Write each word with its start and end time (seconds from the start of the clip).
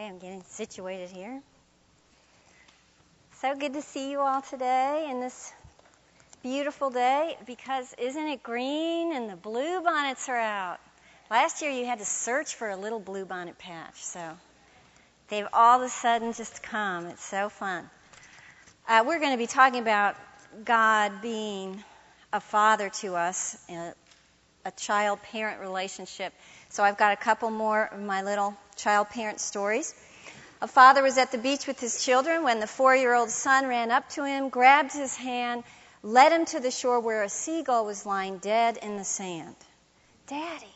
Okay, 0.00 0.08
I'm 0.08 0.18
getting 0.18 0.42
situated 0.48 1.10
here. 1.10 1.42
So 3.42 3.54
good 3.54 3.74
to 3.74 3.82
see 3.82 4.10
you 4.10 4.20
all 4.20 4.40
today 4.40 5.08
in 5.10 5.20
this 5.20 5.52
beautiful 6.42 6.88
day 6.88 7.36
because 7.46 7.94
isn't 7.98 8.28
it 8.28 8.42
green 8.42 9.14
and 9.14 9.28
the 9.28 9.36
blue 9.36 9.82
bonnets 9.82 10.26
are 10.30 10.40
out? 10.40 10.78
Last 11.30 11.60
year 11.60 11.70
you 11.70 11.84
had 11.84 11.98
to 11.98 12.06
search 12.06 12.54
for 12.54 12.70
a 12.70 12.76
little 12.76 12.98
blue 12.98 13.26
bonnet 13.26 13.58
patch, 13.58 14.02
so 14.02 14.22
they've 15.28 15.46
all 15.52 15.82
of 15.82 15.86
a 15.86 15.90
sudden 15.90 16.32
just 16.32 16.62
come. 16.62 17.04
It's 17.08 17.22
so 17.22 17.50
fun. 17.50 17.84
Uh, 18.88 19.04
we're 19.06 19.20
going 19.20 19.32
to 19.32 19.38
be 19.38 19.46
talking 19.46 19.82
about 19.82 20.16
God 20.64 21.20
being 21.20 21.84
a 22.32 22.40
father 22.40 22.88
to 23.00 23.16
us, 23.16 23.62
a, 23.68 23.92
a 24.64 24.70
child 24.70 25.20
parent 25.24 25.60
relationship. 25.60 26.32
So 26.70 26.84
I've 26.84 26.96
got 26.96 27.12
a 27.12 27.16
couple 27.16 27.50
more 27.50 27.84
of 27.92 28.00
my 28.00 28.22
little 28.22 28.56
child 28.76 29.10
parent 29.10 29.40
stories. 29.40 29.92
A 30.62 30.68
father 30.68 31.02
was 31.02 31.18
at 31.18 31.32
the 31.32 31.38
beach 31.38 31.66
with 31.66 31.80
his 31.80 32.04
children 32.04 32.44
when 32.44 32.60
the 32.60 32.66
four 32.66 32.94
year 32.94 33.12
old 33.12 33.30
son 33.30 33.66
ran 33.66 33.90
up 33.90 34.08
to 34.10 34.24
him, 34.24 34.50
grabbed 34.50 34.92
his 34.92 35.16
hand, 35.16 35.64
led 36.02 36.32
him 36.32 36.44
to 36.46 36.60
the 36.60 36.70
shore 36.70 37.00
where 37.00 37.24
a 37.24 37.28
seagull 37.28 37.84
was 37.84 38.06
lying 38.06 38.38
dead 38.38 38.76
in 38.76 38.96
the 38.96 39.04
sand. 39.04 39.56
Daddy, 40.28 40.74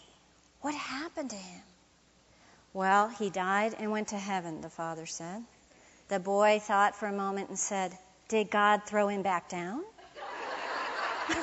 what 0.63 0.75
happened 0.75 1.31
to 1.31 1.37
him? 1.37 1.63
Well, 2.73 3.09
he 3.09 3.31
died 3.31 3.77
and 3.79 3.93
went 3.93 4.09
to 4.09 4.19
heaven, 4.19 4.63
the 4.63 4.71
father 4.71 5.07
said. 5.07 5.45
The 6.09 6.19
boy 6.19 6.61
thought 6.61 6.97
for 6.97 7.07
a 7.07 7.13
moment 7.13 7.51
and 7.51 7.59
said, 7.59 7.97
Did 8.29 8.51
God 8.51 8.83
throw 8.85 9.07
him 9.07 9.23
back 9.23 9.49
down? 9.49 9.85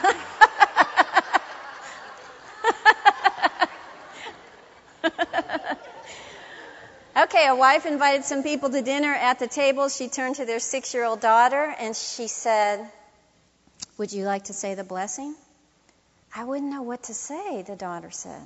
Okay, 7.15 7.45
a 7.45 7.55
wife 7.55 7.85
invited 7.85 8.23
some 8.23 8.41
people 8.41 8.69
to 8.69 8.81
dinner 8.81 9.13
at 9.13 9.37
the 9.37 9.47
table. 9.47 9.89
She 9.89 10.07
turned 10.07 10.35
to 10.35 10.45
their 10.45 10.59
six 10.59 10.93
year 10.93 11.03
old 11.03 11.19
daughter 11.19 11.75
and 11.77 11.93
she 11.93 12.27
said, 12.27 12.89
Would 13.97 14.13
you 14.13 14.23
like 14.23 14.45
to 14.45 14.53
say 14.53 14.75
the 14.75 14.85
blessing? 14.85 15.35
I 16.33 16.45
wouldn't 16.45 16.71
know 16.71 16.83
what 16.83 17.03
to 17.03 17.13
say, 17.13 17.63
the 17.63 17.75
daughter 17.75 18.11
said. 18.11 18.41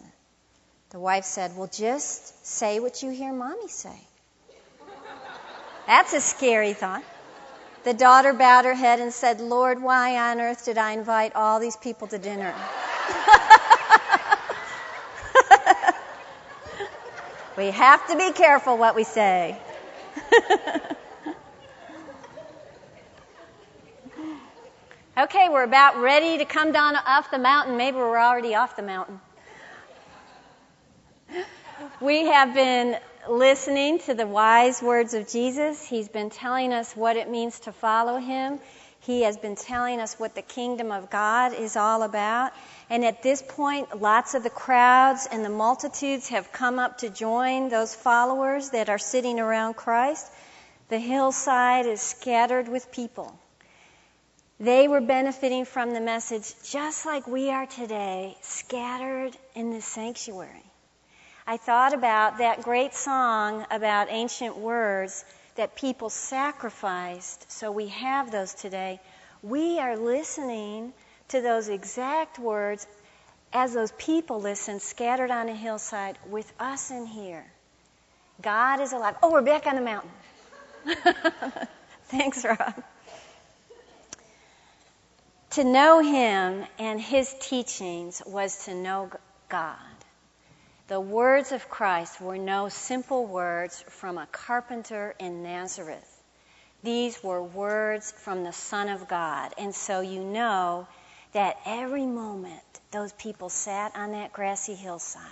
The 0.89 0.99
wife 0.99 1.25
said, 1.25 1.55
Well, 1.55 1.67
just 1.67 2.43
say 2.43 2.80
what 2.80 3.03
you 3.03 3.11
hear 3.11 3.31
mommy 3.31 3.67
say. 3.67 3.99
That's 5.88 6.13
a 6.13 6.21
scary 6.21 6.73
thought. 6.73 7.03
The 7.83 7.93
daughter 7.93 8.33
bowed 8.33 8.66
her 8.66 8.73
head 8.73 8.99
and 8.99 9.13
said, 9.13 9.39
Lord, 9.39 9.80
why 9.80 10.31
on 10.31 10.41
earth 10.41 10.66
did 10.66 10.80
I 10.80 10.93
invite 10.93 11.36
all 11.36 11.59
these 11.59 11.77
people 11.77 12.08
to 12.08 12.17
dinner? 12.17 12.55
We 17.58 17.67
have 17.67 18.06
to 18.08 18.17
be 18.17 18.34
careful 18.34 18.78
what 18.78 18.95
we 18.95 19.06
say. 19.06 19.58
okay, 25.17 25.48
we're 25.50 25.64
about 25.64 26.02
ready 26.02 26.39
to 26.39 26.45
come 26.45 26.73
down 26.73 26.98
off 26.98 27.31
the 27.31 27.38
mountain. 27.38 27.78
Maybe 27.78 27.95
we're 27.95 28.20
already 28.20 28.56
off 28.56 28.76
the 28.76 28.81
mountain. 28.81 29.22
We 32.02 32.26
have 32.26 32.54
been 32.54 32.98
listening 33.30 33.99
to 33.99 34.14
the 34.14 34.27
wise 34.27 34.82
words 34.82 35.14
of 35.14 35.30
Jesus. 35.30 35.82
He's 35.86 36.10
been 36.10 36.30
telling 36.30 36.73
us 36.73 36.93
what 36.93 37.16
it 37.16 37.30
means 37.30 37.61
to 37.61 37.72
follow 37.72 38.17
him. 38.17 38.60
He 39.05 39.21
has 39.21 39.38
been 39.38 39.55
telling 39.55 39.99
us 40.02 40.16
what 40.20 40.33
the 40.33 40.42
kingdom 40.42 40.92
of 40.92 41.11
God 41.11 41.54
is 41.54 41.76
all 41.76 42.02
about. 42.02 42.54
And 42.89 43.05
at 43.05 43.21
this 43.21 43.43
point, 43.48 44.02
lots 44.02 44.33
of 44.33 44.42
the 44.42 44.49
crowds 44.49 45.27
and 45.32 45.45
the 45.45 45.49
multitudes 45.49 46.30
have 46.30 46.52
come 46.52 46.80
up 46.80 46.98
to 46.99 47.10
join 47.11 47.70
those 47.70 47.93
followers 47.93 48.71
that 48.71 48.89
are 48.89 48.98
sitting 48.98 49.39
around 49.39 49.76
Christ. 49.76 50.32
The 50.89 50.98
hillside 50.98 51.86
is 51.86 52.02
scattered 52.02 52.67
with 52.67 52.92
people. 52.92 53.38
They 54.60 54.88
were 54.88 55.02
benefiting 55.02 55.66
from 55.66 55.93
the 55.93 56.02
message 56.02 56.54
just 56.64 57.05
like 57.05 57.27
we 57.27 57.52
are 57.52 57.67
today, 57.67 58.36
scattered 58.42 59.37
in 59.54 59.70
the 59.70 59.82
sanctuary. 59.82 60.64
I 61.45 61.58
thought 61.58 61.93
about 61.93 62.39
that 62.39 62.64
great 62.64 62.95
song 62.95 63.67
about 63.70 64.08
ancient 64.10 64.58
words 64.58 65.23
that 65.55 65.76
people 65.76 66.10
sacrificed, 66.10 67.52
so 67.52 67.71
we 67.71 67.88
have 67.88 68.32
those 68.32 68.54
today. 68.54 68.99
We 69.42 69.80
are 69.80 69.98
listening 69.98 70.93
to 71.30 71.42
those 71.42 71.70
exact 71.70 72.39
words 72.39 72.86
as 73.54 73.73
those 73.73 73.92
people 73.93 74.42
listen, 74.42 74.80
scattered 74.80 75.32
on 75.32 75.49
a 75.49 75.55
hillside 75.55 76.17
with 76.30 76.52
us 76.60 76.92
in 76.92 77.05
here. 77.05 77.45
God 78.42 78.82
is 78.82 78.92
alive. 78.92 79.16
Oh, 79.23 79.32
we're 79.32 79.42
back 79.42 79.66
on 79.66 79.76
the 79.76 79.82
mountain. 79.82 80.11
Thanks, 82.10 82.43
Rob. 82.43 82.83
To 85.52 85.64
know 85.64 85.99
Him 86.02 86.66
and 86.77 86.99
His 86.99 87.33
teachings 87.39 88.22
was 88.26 88.66
to 88.66 88.76
know 88.76 89.10
God. 89.48 89.77
The 90.88 91.00
words 91.00 91.52
of 91.52 91.68
Christ 91.68 92.22
were 92.22 92.38
no 92.38 92.70
simple 92.70 93.26
words 93.26 93.84
from 93.88 94.20
a 94.20 94.28
carpenter 94.28 95.16
in 95.18 95.42
Nazareth. 95.42 96.22
These 96.84 97.23
were 97.23 97.42
words 97.42 98.12
from 98.12 98.44
the 98.44 98.54
Son 98.54 98.90
of 98.90 99.08
God. 99.08 99.52
And 99.58 99.73
so 99.73 100.02
you 100.02 100.23
know 100.23 100.88
that 101.34 101.58
every 101.66 102.06
moment 102.06 102.62
those 102.92 103.12
people 103.14 103.50
sat 103.50 103.96
on 103.96 104.12
that 104.12 104.32
grassy 104.32 104.76
hillside 104.76 105.23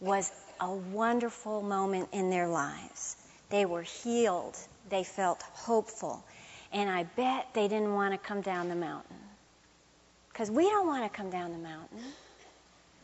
was 0.00 0.30
a 0.60 0.72
wonderful 0.72 1.60
moment 1.60 2.10
in 2.12 2.30
their 2.30 2.46
lives. 2.46 3.16
They 3.50 3.66
were 3.66 3.82
healed, 3.82 4.56
they 4.88 5.02
felt 5.02 5.42
hopeful, 5.42 6.22
and 6.72 6.88
I 6.88 7.02
bet 7.02 7.48
they 7.54 7.66
didn't 7.66 7.92
want 7.92 8.12
to 8.12 8.18
come 8.18 8.42
down 8.42 8.68
the 8.68 8.76
mountain. 8.76 9.16
Because 10.28 10.48
we 10.48 10.62
don't 10.64 10.86
want 10.86 11.02
to 11.02 11.08
come 11.08 11.30
down 11.30 11.50
the 11.50 11.58
mountain. 11.58 11.98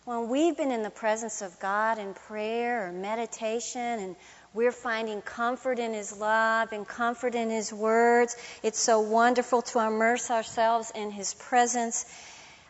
When 0.04 0.28
we've 0.28 0.54
been 0.54 0.70
in 0.70 0.82
the 0.82 0.90
presence 0.90 1.40
of 1.40 1.58
God 1.58 1.98
in 1.98 2.12
prayer 2.12 2.86
or 2.86 2.92
meditation 2.92 3.80
and 3.80 4.16
we're 4.52 4.70
finding 4.70 5.22
comfort 5.22 5.78
in 5.78 5.94
His 5.94 6.18
love 6.18 6.72
and 6.72 6.86
comfort 6.86 7.34
in 7.34 7.48
His 7.48 7.72
words, 7.72 8.36
it's 8.62 8.78
so 8.78 9.00
wonderful 9.00 9.62
to 9.62 9.78
immerse 9.78 10.30
ourselves 10.30 10.92
in 10.94 11.10
His 11.10 11.32
presence. 11.32 12.04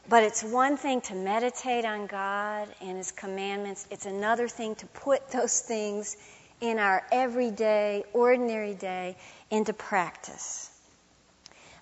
But 0.08 0.22
it's 0.22 0.44
one 0.44 0.76
thing 0.76 1.00
to 1.02 1.16
meditate 1.16 1.84
on 1.84 2.06
God 2.06 2.68
and 2.80 2.98
His 2.98 3.10
commandments, 3.10 3.84
it's 3.90 4.06
another 4.06 4.46
thing 4.46 4.76
to 4.76 4.86
put 4.86 5.30
those 5.32 5.58
things 5.58 6.16
in 6.60 6.78
our 6.78 7.04
everyday, 7.10 8.04
ordinary 8.12 8.74
day 8.74 9.16
into 9.50 9.72
practice. 9.72 10.70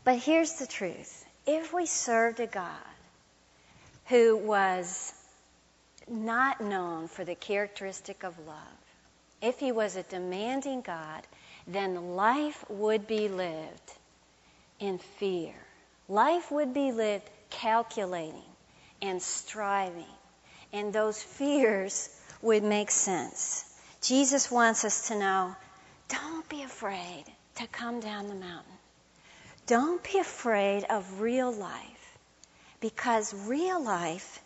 But 0.02 0.16
here's 0.16 0.54
the 0.54 0.66
truth 0.66 1.26
if 1.46 1.74
we 1.74 1.84
served 1.84 2.40
a 2.40 2.46
God 2.46 2.70
who 4.06 4.38
was 4.38 5.12
not 6.12 6.60
known 6.60 7.08
for 7.08 7.24
the 7.24 7.34
characteristic 7.34 8.22
of 8.22 8.38
love, 8.46 8.56
if 9.40 9.58
he 9.58 9.72
was 9.72 9.96
a 9.96 10.02
demanding 10.04 10.82
God, 10.82 11.26
then 11.66 12.14
life 12.14 12.64
would 12.68 13.06
be 13.06 13.28
lived 13.28 13.92
in 14.78 14.98
fear. 14.98 15.54
Life 16.08 16.50
would 16.50 16.74
be 16.74 16.92
lived 16.92 17.28
calculating 17.50 18.42
and 19.00 19.20
striving. 19.22 20.04
And 20.72 20.92
those 20.92 21.22
fears 21.22 22.08
would 22.40 22.62
make 22.62 22.90
sense. 22.90 23.64
Jesus 24.00 24.50
wants 24.50 24.84
us 24.84 25.08
to 25.08 25.18
know 25.18 25.56
don't 26.08 26.48
be 26.48 26.62
afraid 26.62 27.24
to 27.56 27.66
come 27.68 28.00
down 28.00 28.28
the 28.28 28.34
mountain. 28.34 28.72
Don't 29.66 30.02
be 30.02 30.18
afraid 30.18 30.84
of 30.84 31.20
real 31.20 31.52
life 31.52 32.18
because 32.80 33.32
real 33.46 33.82
life 33.82 34.40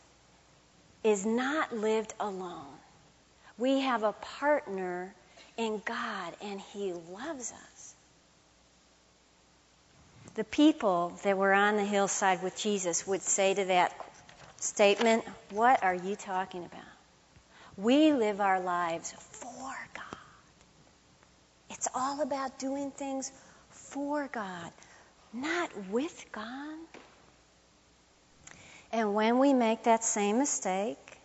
is 1.07 1.25
not 1.25 1.73
lived 1.73 2.13
alone. 2.19 2.67
We 3.59 3.81
have 3.83 4.03
a 4.03 4.13
partner 4.13 5.15
in 5.57 5.81
God, 5.85 6.35
and 6.43 6.61
He 6.61 6.93
loves 6.93 7.53
us. 7.53 7.95
The 10.35 10.43
people 10.43 11.17
that 11.23 11.39
were 11.39 11.55
on 11.55 11.77
the 11.77 11.85
hillside 11.85 12.43
with 12.43 12.57
Jesus 12.57 13.07
would 13.07 13.23
say 13.23 13.55
to 13.55 13.65
that 13.67 13.97
statement, 14.59 15.25
What 15.51 15.85
are 15.85 15.95
you 15.95 16.17
talking 16.17 16.65
about? 16.65 16.83
We 17.77 18.13
live 18.13 18.41
our 18.41 18.59
lives 18.59 19.13
for 19.13 19.77
God. 19.95 20.19
It's 21.71 21.87
all 21.95 22.21
about 22.21 22.59
doing 22.59 22.91
things 22.91 23.31
for 23.71 24.27
God, 24.27 24.73
not 25.33 25.71
with 25.89 26.27
God. 26.33 26.79
And 28.97 29.15
when 29.15 29.39
we 29.39 29.53
make 29.53 29.83
that 29.83 30.03
same 30.03 30.39
mistake, 30.39 31.19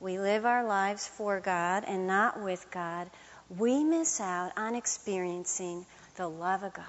we 0.00 0.18
live 0.18 0.44
our 0.44 0.64
lives 0.64 1.06
for 1.06 1.38
God 1.38 1.84
and 1.86 2.08
not 2.08 2.42
with 2.42 2.68
God, 2.72 3.08
we 3.48 3.84
miss 3.84 4.20
out 4.20 4.50
on 4.56 4.74
experiencing 4.74 5.86
the 6.16 6.26
love 6.26 6.64
of 6.64 6.74
God. 6.74 6.84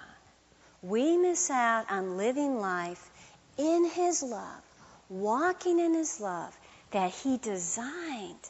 We 0.81 1.17
miss 1.17 1.51
out 1.51 1.85
on 1.91 2.17
living 2.17 2.59
life 2.59 3.11
in 3.59 3.85
His 3.85 4.23
love, 4.23 4.63
walking 5.07 5.79
in 5.79 5.93
His 5.93 6.19
love 6.19 6.57
that 6.89 7.11
He 7.11 7.37
designed 7.37 8.49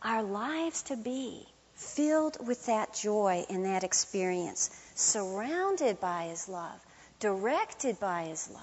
our 0.00 0.22
lives 0.22 0.82
to 0.82 0.96
be 0.96 1.44
filled 1.74 2.46
with 2.46 2.66
that 2.66 2.94
joy 2.94 3.44
and 3.50 3.64
that 3.64 3.82
experience, 3.82 4.70
surrounded 4.94 5.98
by 5.98 6.26
His 6.26 6.48
love, 6.48 6.78
directed 7.18 7.98
by 7.98 8.26
His 8.26 8.48
love. 8.48 8.62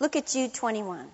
Look 0.00 0.16
at 0.16 0.26
Jude 0.26 0.52
21. 0.52 1.08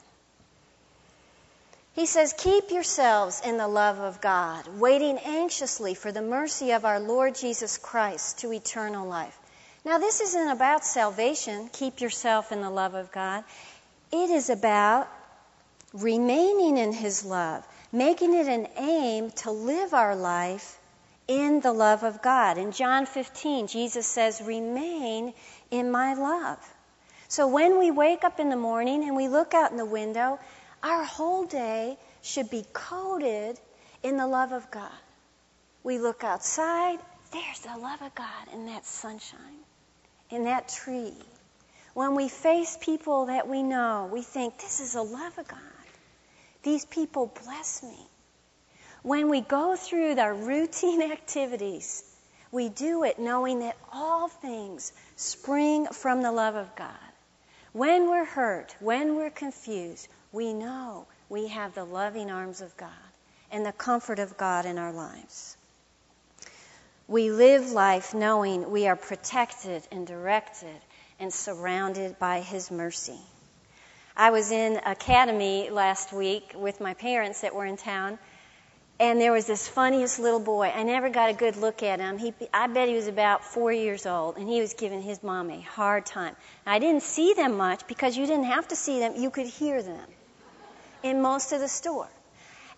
He 1.94 2.06
says, 2.06 2.34
Keep 2.36 2.70
yourselves 2.70 3.40
in 3.44 3.56
the 3.56 3.68
love 3.68 4.00
of 4.00 4.20
God, 4.20 4.66
waiting 4.78 5.16
anxiously 5.18 5.94
for 5.94 6.10
the 6.10 6.22
mercy 6.22 6.72
of 6.72 6.84
our 6.84 6.98
Lord 6.98 7.36
Jesus 7.36 7.78
Christ 7.78 8.40
to 8.40 8.52
eternal 8.52 9.06
life. 9.06 9.38
Now, 9.84 9.98
this 9.98 10.20
isn't 10.20 10.48
about 10.48 10.84
salvation, 10.84 11.70
keep 11.72 12.00
yourself 12.00 12.50
in 12.50 12.62
the 12.62 12.70
love 12.70 12.94
of 12.94 13.12
God. 13.12 13.44
It 14.10 14.30
is 14.30 14.50
about 14.50 15.08
remaining 15.92 16.78
in 16.78 16.92
His 16.92 17.24
love, 17.24 17.64
making 17.92 18.34
it 18.34 18.48
an 18.48 18.66
aim 18.76 19.30
to 19.30 19.52
live 19.52 19.94
our 19.94 20.16
life 20.16 20.78
in 21.28 21.60
the 21.60 21.72
love 21.72 22.02
of 22.02 22.22
God. 22.22 22.58
In 22.58 22.72
John 22.72 23.06
15, 23.06 23.68
Jesus 23.68 24.06
says, 24.06 24.42
Remain 24.42 25.32
in 25.70 25.90
my 25.90 26.14
love. 26.14 26.58
So 27.28 27.46
when 27.46 27.78
we 27.78 27.90
wake 27.90 28.24
up 28.24 28.40
in 28.40 28.48
the 28.48 28.56
morning 28.56 29.04
and 29.04 29.16
we 29.16 29.28
look 29.28 29.54
out 29.54 29.70
in 29.70 29.76
the 29.76 29.84
window, 29.84 30.38
our 30.84 31.02
whole 31.02 31.46
day 31.46 31.96
should 32.20 32.50
be 32.50 32.64
coated 32.74 33.58
in 34.02 34.18
the 34.18 34.26
love 34.26 34.52
of 34.52 34.70
God. 34.70 34.92
We 35.82 35.98
look 35.98 36.22
outside, 36.22 36.98
there's 37.32 37.60
the 37.60 37.78
love 37.78 38.02
of 38.02 38.14
God 38.14 38.52
in 38.52 38.66
that 38.66 38.84
sunshine, 38.84 39.64
in 40.28 40.44
that 40.44 40.68
tree. 40.68 41.14
When 41.94 42.14
we 42.14 42.28
face 42.28 42.76
people 42.80 43.26
that 43.26 43.48
we 43.48 43.62
know, 43.62 44.10
we 44.12 44.20
think, 44.20 44.58
this 44.58 44.80
is 44.80 44.92
the 44.92 45.02
love 45.02 45.38
of 45.38 45.48
God. 45.48 45.58
These 46.62 46.84
people 46.84 47.32
bless 47.44 47.82
me. 47.82 47.98
When 49.02 49.30
we 49.30 49.40
go 49.40 49.76
through 49.76 50.18
our 50.18 50.34
routine 50.34 51.02
activities, 51.12 52.04
we 52.52 52.68
do 52.68 53.04
it 53.04 53.18
knowing 53.18 53.60
that 53.60 53.76
all 53.90 54.28
things 54.28 54.92
spring 55.16 55.86
from 55.86 56.22
the 56.22 56.32
love 56.32 56.56
of 56.56 56.76
God. 56.76 56.90
When 57.72 58.08
we're 58.08 58.24
hurt, 58.24 58.76
when 58.80 59.16
we're 59.16 59.30
confused, 59.30 60.08
we 60.34 60.52
know 60.52 61.06
we 61.28 61.46
have 61.46 61.74
the 61.74 61.84
loving 61.84 62.28
arms 62.28 62.60
of 62.60 62.76
God 62.76 62.90
and 63.52 63.64
the 63.64 63.70
comfort 63.70 64.18
of 64.18 64.36
God 64.36 64.66
in 64.66 64.78
our 64.78 64.92
lives. 64.92 65.56
We 67.06 67.30
live 67.30 67.70
life 67.70 68.14
knowing 68.14 68.72
we 68.72 68.88
are 68.88 68.96
protected 68.96 69.86
and 69.92 70.04
directed 70.04 70.80
and 71.20 71.32
surrounded 71.32 72.18
by 72.18 72.40
His 72.40 72.72
mercy. 72.72 73.20
I 74.16 74.30
was 74.30 74.50
in 74.50 74.80
academy 74.84 75.70
last 75.70 76.12
week 76.12 76.52
with 76.56 76.80
my 76.80 76.94
parents 76.94 77.42
that 77.42 77.54
were 77.54 77.64
in 77.64 77.76
town, 77.76 78.18
and 78.98 79.20
there 79.20 79.32
was 79.32 79.46
this 79.46 79.68
funniest 79.68 80.18
little 80.18 80.40
boy. 80.40 80.72
I 80.74 80.82
never 80.82 81.10
got 81.10 81.30
a 81.30 81.34
good 81.34 81.56
look 81.56 81.84
at 81.84 82.00
him. 82.00 82.18
He, 82.18 82.32
I 82.52 82.66
bet 82.66 82.88
he 82.88 82.94
was 82.94 83.08
about 83.08 83.44
four 83.44 83.72
years 83.72 84.04
old, 84.04 84.36
and 84.36 84.48
he 84.48 84.60
was 84.60 84.74
giving 84.74 85.02
his 85.02 85.22
mom 85.22 85.50
a 85.50 85.60
hard 85.60 86.06
time. 86.06 86.34
I 86.66 86.80
didn't 86.80 87.02
see 87.02 87.34
them 87.34 87.56
much 87.56 87.86
because 87.86 88.16
you 88.16 88.26
didn't 88.26 88.46
have 88.46 88.66
to 88.68 88.76
see 88.76 88.98
them; 88.98 89.14
you 89.16 89.30
could 89.30 89.46
hear 89.46 89.80
them 89.80 90.06
in 91.04 91.22
most 91.22 91.52
of 91.52 91.60
the 91.60 91.68
store. 91.68 92.08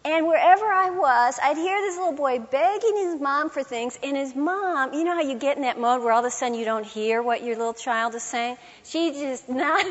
And 0.05 0.29
wherever 0.29 0.67
I 0.67 0.91
was, 0.91 1.37
I'd 1.43 1.57
hear 1.57 1.81
this 1.81 1.97
little 1.97 2.13
boy 2.13 2.39
begging 2.39 2.97
his 2.97 3.21
mom 3.21 3.51
for 3.51 3.65
things, 3.65 3.99
and 4.05 4.17
his 4.17 4.37
mom, 4.37 4.95
you 4.95 5.03
know 5.03 5.15
how 5.15 5.23
you 5.23 5.37
get 5.37 5.57
in 5.57 5.65
that 5.65 5.81
mode 5.81 6.01
where 6.01 6.13
all 6.13 6.21
of 6.21 6.27
a 6.27 6.31
sudden 6.31 6.57
you 6.57 6.65
don't 6.65 6.87
hear 6.87 7.21
what 7.21 7.43
your 7.43 7.57
little 7.57 7.75
child 7.75 8.15
is 8.15 8.23
saying? 8.23 8.57
She's 8.85 9.17
just 9.17 9.49
not, 9.65 9.85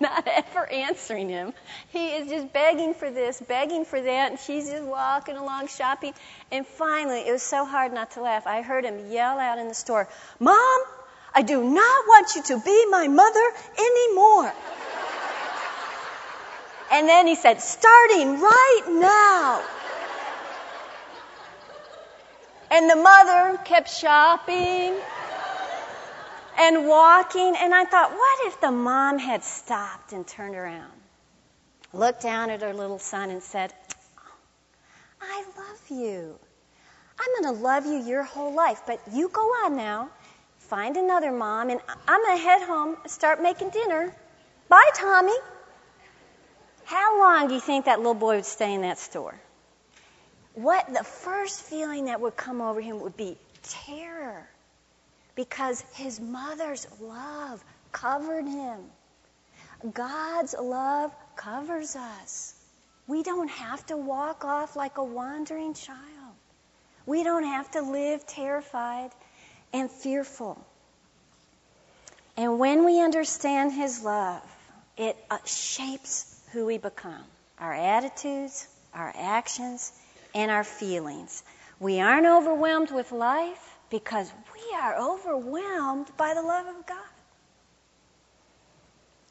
not 0.00 0.26
ever 0.26 0.66
answering 0.66 1.28
him. 1.28 1.52
He 1.90 2.08
is 2.08 2.30
just 2.30 2.50
begging 2.50 2.94
for 2.94 3.10
this, 3.10 3.42
begging 3.46 3.84
for 3.84 4.00
that, 4.00 4.30
and 4.30 4.40
she's 4.40 4.70
just 4.70 4.84
walking 4.84 5.36
along 5.36 5.68
shopping. 5.68 6.14
And 6.50 6.66
finally, 6.66 7.20
it 7.20 7.32
was 7.32 7.42
so 7.42 7.66
hard 7.66 7.92
not 7.92 8.12
to 8.12 8.22
laugh. 8.22 8.46
I 8.46 8.62
heard 8.62 8.84
him 8.84 9.12
yell 9.12 9.38
out 9.38 9.58
in 9.58 9.68
the 9.68 9.74
store, 9.74 10.08
Mom, 10.40 10.80
I 11.34 11.42
do 11.42 11.62
not 11.62 12.06
want 12.06 12.36
you 12.36 12.42
to 12.42 12.60
be 12.64 12.86
my 12.90 13.06
mother 13.06 13.50
anymore. 13.76 14.54
And 16.90 17.08
then 17.08 17.26
he 17.26 17.34
said, 17.34 17.60
starting 17.60 18.40
right 18.40 18.82
now. 18.88 19.62
And 22.70 22.90
the 22.90 22.96
mother 22.96 23.58
kept 23.64 23.90
shopping 23.90 24.94
and 26.58 26.86
walking. 26.86 27.54
And 27.58 27.74
I 27.74 27.84
thought, 27.84 28.12
what 28.12 28.46
if 28.46 28.60
the 28.60 28.70
mom 28.70 29.18
had 29.18 29.44
stopped 29.44 30.12
and 30.12 30.26
turned 30.26 30.54
around, 30.54 30.92
looked 31.92 32.22
down 32.22 32.50
at 32.50 32.62
her 32.62 32.74
little 32.74 32.98
son, 32.98 33.30
and 33.30 33.42
said, 33.42 33.72
oh, 34.18 34.32
I 35.20 35.44
love 35.56 35.80
you. 35.90 36.38
I'm 37.20 37.42
going 37.42 37.54
to 37.54 37.62
love 37.62 37.86
you 37.86 38.02
your 38.06 38.22
whole 38.22 38.54
life, 38.54 38.82
but 38.86 39.00
you 39.12 39.28
go 39.28 39.42
on 39.64 39.76
now, 39.76 40.08
find 40.58 40.96
another 40.96 41.32
mom, 41.32 41.70
and 41.70 41.80
I'm 42.06 42.22
going 42.22 42.36
to 42.36 42.42
head 42.42 42.62
home 42.62 42.96
and 43.02 43.10
start 43.10 43.42
making 43.42 43.70
dinner. 43.70 44.14
Bye, 44.68 44.90
Tommy. 44.94 45.34
How 46.88 47.18
long 47.18 47.48
do 47.48 47.54
you 47.54 47.60
think 47.60 47.84
that 47.84 47.98
little 47.98 48.14
boy 48.14 48.36
would 48.36 48.46
stay 48.46 48.72
in 48.72 48.80
that 48.80 48.96
store? 48.98 49.34
What 50.54 50.90
the 50.90 51.04
first 51.04 51.60
feeling 51.60 52.06
that 52.06 52.18
would 52.22 52.34
come 52.34 52.62
over 52.62 52.80
him 52.80 53.00
would 53.00 53.14
be 53.14 53.36
terror 53.62 54.48
because 55.34 55.82
his 55.92 56.18
mother's 56.18 56.86
love 56.98 57.62
covered 57.92 58.46
him. 58.46 58.78
God's 59.92 60.54
love 60.58 61.12
covers 61.36 61.94
us. 61.94 62.54
We 63.06 63.22
don't 63.22 63.50
have 63.50 63.84
to 63.88 63.98
walk 63.98 64.46
off 64.46 64.74
like 64.74 64.96
a 64.96 65.04
wandering 65.04 65.74
child. 65.74 66.34
We 67.04 67.22
don't 67.22 67.44
have 67.44 67.70
to 67.72 67.82
live 67.82 68.26
terrified 68.26 69.10
and 69.74 69.90
fearful. 69.90 70.56
And 72.38 72.58
when 72.58 72.86
we 72.86 73.02
understand 73.02 73.74
His 73.74 74.02
love, 74.02 74.42
it 74.96 75.18
uh, 75.30 75.36
shapes 75.44 76.37
who 76.52 76.66
we 76.66 76.78
become 76.78 77.24
our 77.58 77.74
attitudes, 77.74 78.68
our 78.94 79.12
actions, 79.16 79.92
and 80.34 80.50
our 80.50 80.64
feelings. 80.64 81.42
We 81.80 82.00
aren't 82.00 82.26
overwhelmed 82.26 82.90
with 82.90 83.10
life 83.12 83.76
because 83.90 84.30
we 84.54 84.76
are 84.76 84.96
overwhelmed 84.96 86.08
by 86.16 86.34
the 86.34 86.42
love 86.42 86.66
of 86.66 86.86
God. 86.86 86.98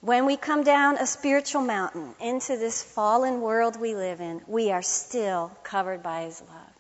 When 0.02 0.26
we 0.26 0.38
come 0.38 0.64
down 0.64 0.98
a 0.98 1.08
spiritual 1.08 1.62
mountain 1.62 2.14
into 2.22 2.56
this 2.58 2.84
fallen 2.84 3.42
world 3.42 3.80
we 3.80 3.96
live 3.96 4.22
in, 4.22 4.42
we 4.48 4.72
are 4.72 4.84
still 4.84 5.52
covered 5.64 6.04
by 6.04 6.24
His 6.24 6.42
love. 6.42 6.74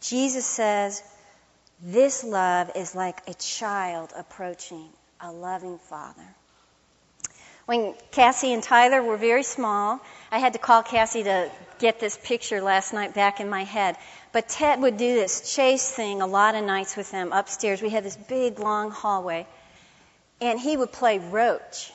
Jesus 0.00 0.44
says, 0.44 1.02
This 1.80 2.22
love 2.22 2.70
is 2.76 2.94
like 2.94 3.28
a 3.28 3.34
child 3.34 4.12
approaching 4.14 4.88
a 5.20 5.32
loving 5.32 5.78
Father. 5.78 6.34
When 7.66 7.94
Cassie 8.10 8.52
and 8.52 8.62
Tyler 8.62 9.02
were 9.02 9.16
very 9.16 9.42
small, 9.42 10.00
I 10.30 10.38
had 10.38 10.52
to 10.52 10.58
call 10.58 10.82
Cassie 10.82 11.22
to 11.22 11.50
get 11.78 11.98
this 11.98 12.18
picture 12.22 12.60
last 12.60 12.92
night 12.92 13.14
back 13.14 13.40
in 13.40 13.48
my 13.48 13.64
head. 13.64 13.96
But 14.32 14.50
Ted 14.50 14.82
would 14.82 14.98
do 14.98 15.14
this 15.14 15.54
chase 15.54 15.90
thing 15.90 16.20
a 16.20 16.26
lot 16.26 16.54
of 16.54 16.64
nights 16.64 16.94
with 16.94 17.10
them 17.10 17.32
upstairs. 17.32 17.80
We 17.80 17.88
had 17.88 18.04
this 18.04 18.16
big 18.16 18.58
long 18.58 18.90
hallway, 18.90 19.46
and 20.42 20.60
he 20.60 20.76
would 20.76 20.92
play 20.92 21.18
roach. 21.18 21.90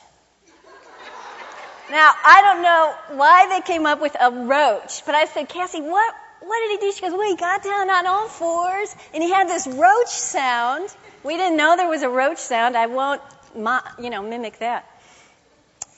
Now, 1.88 2.12
I 2.24 2.42
don't 2.42 2.62
know 2.62 3.16
why 3.16 3.48
they 3.48 3.60
came 3.60 3.86
up 3.86 4.00
with 4.00 4.16
a 4.20 4.30
roach, 4.30 5.04
but 5.06 5.14
I 5.14 5.26
said, 5.26 5.48
Cassie, 5.48 5.80
what, 5.80 6.14
what 6.40 6.60
did 6.60 6.80
he 6.80 6.86
do? 6.86 6.92
She 6.92 7.00
goes, 7.00 7.12
well, 7.12 7.28
he 7.28 7.36
got 7.36 7.62
down 7.62 7.90
on 7.90 8.06
all 8.06 8.28
fours, 8.28 8.94
and 9.14 9.22
he 9.22 9.30
had 9.30 9.48
this 9.48 9.68
roach 9.68 10.08
sound. 10.08 10.88
We 11.22 11.36
didn't 11.36 11.56
know 11.56 11.76
there 11.76 11.88
was 11.88 12.02
a 12.02 12.08
roach 12.08 12.38
sound. 12.38 12.76
I 12.76 12.86
won't, 12.86 13.20
you 13.54 14.10
know, 14.10 14.22
mimic 14.22 14.58
that 14.58 14.89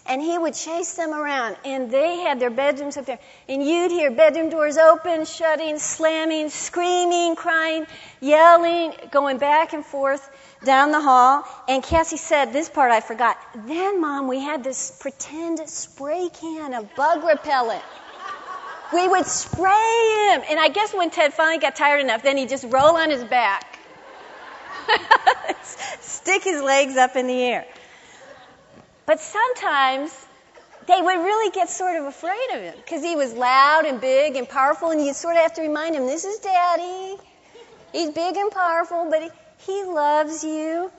and 0.07 0.21
he 0.21 0.37
would 0.37 0.55
chase 0.55 0.95
them 0.95 1.13
around. 1.13 1.57
And 1.65 1.91
they 1.91 2.17
had 2.17 2.41
their 2.41 2.51
bedrooms 2.51 2.97
up 2.97 3.07
there. 3.07 3.19
And 3.49 3.65
you'd 3.65 3.91
hear 3.91 4.11
bedroom 4.11 4.51
doors 4.51 4.77
open, 4.77 5.25
shutting, 5.25 5.79
slamming, 5.79 6.51
screaming, 6.51 7.37
crying, 7.37 7.87
yelling, 8.21 8.95
going 9.11 9.39
back 9.39 9.73
and 9.73 9.85
forth 9.85 10.29
down 10.65 10.91
the 10.91 11.01
hall. 11.01 11.45
And 11.69 11.83
Cassie 11.83 12.17
said, 12.17 12.53
this 12.53 12.69
part 12.69 12.91
I 12.91 13.01
forgot. 13.01 13.39
Then, 13.67 14.01
Mom, 14.01 14.29
we 14.29 14.41
had 14.41 14.65
this 14.65 14.91
pretend 14.91 15.61
spray 15.69 16.29
can 16.29 16.75
of 16.75 16.95
bug 16.95 17.25
repellent. 17.25 17.83
We 18.93 19.09
would 19.09 19.27
spray 19.27 20.31
him. 20.33 20.43
And 20.51 20.61
I 20.61 20.69
guess 20.69 20.93
when 20.93 21.11
Ted 21.11 21.33
finally 21.33 21.59
got 21.59 21.77
tired 21.77 22.01
enough, 22.01 22.23
then 22.23 22.37
he'd 22.37 22.49
just 22.49 22.65
roll 22.65 22.97
on 22.97 23.09
his 23.09 23.25
back. 23.25 23.79
Stick 26.01 26.45
his 26.45 26.61
legs 26.61 26.97
up 26.97 27.17
in 27.17 27.27
the 27.27 27.43
air. 27.43 27.67
But 29.07 29.21
sometimes 29.21 30.27
they 30.87 31.01
would 31.01 31.19
really 31.19 31.51
get 31.51 31.69
sort 31.71 31.97
of 31.97 32.05
afraid 32.05 32.49
of 32.55 32.61
him 32.61 32.75
because 32.77 33.03
he 33.03 33.17
was 33.17 33.33
loud 33.33 33.85
and 33.85 34.01
big 34.01 34.37
and 34.37 34.49
powerful, 34.49 34.91
and 34.91 35.05
you'd 35.05 35.17
sort 35.17 35.37
of 35.37 35.43
have 35.43 35.55
to 35.55 35.63
remind 35.63 35.95
him, 35.95 36.07
This 36.07 36.25
is 36.25 36.39
Daddy. 36.39 37.17
He's 37.93 38.11
big 38.11 38.37
and 38.37 38.51
powerful, 38.51 39.09
but 39.11 39.23
he, 39.23 39.31
he 39.73 39.85
loves 39.85 40.43
you. 40.45 40.91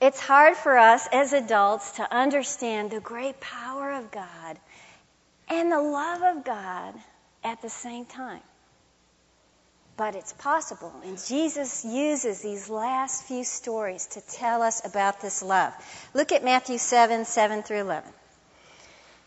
It's 0.00 0.20
hard 0.20 0.56
for 0.56 0.76
us 0.76 1.08
as 1.10 1.32
adults 1.32 1.92
to 1.92 2.14
understand 2.14 2.90
the 2.90 3.00
great 3.00 3.40
power 3.40 3.92
of 3.92 4.10
God 4.10 4.58
and 5.48 5.72
the 5.72 5.80
love 5.80 6.36
of 6.36 6.44
God 6.44 6.94
at 7.42 7.62
the 7.62 7.70
same 7.70 8.04
time. 8.04 8.42
But 9.96 10.14
it's 10.14 10.32
possible. 10.34 10.92
And 11.04 11.18
Jesus 11.24 11.84
uses 11.84 12.42
these 12.42 12.68
last 12.68 13.24
few 13.24 13.44
stories 13.44 14.06
to 14.08 14.20
tell 14.20 14.62
us 14.62 14.84
about 14.84 15.20
this 15.20 15.42
love. 15.42 15.72
Look 16.12 16.32
at 16.32 16.44
Matthew 16.44 16.78
7 16.78 17.24
7 17.24 17.62
through 17.62 17.80
11. 17.80 18.12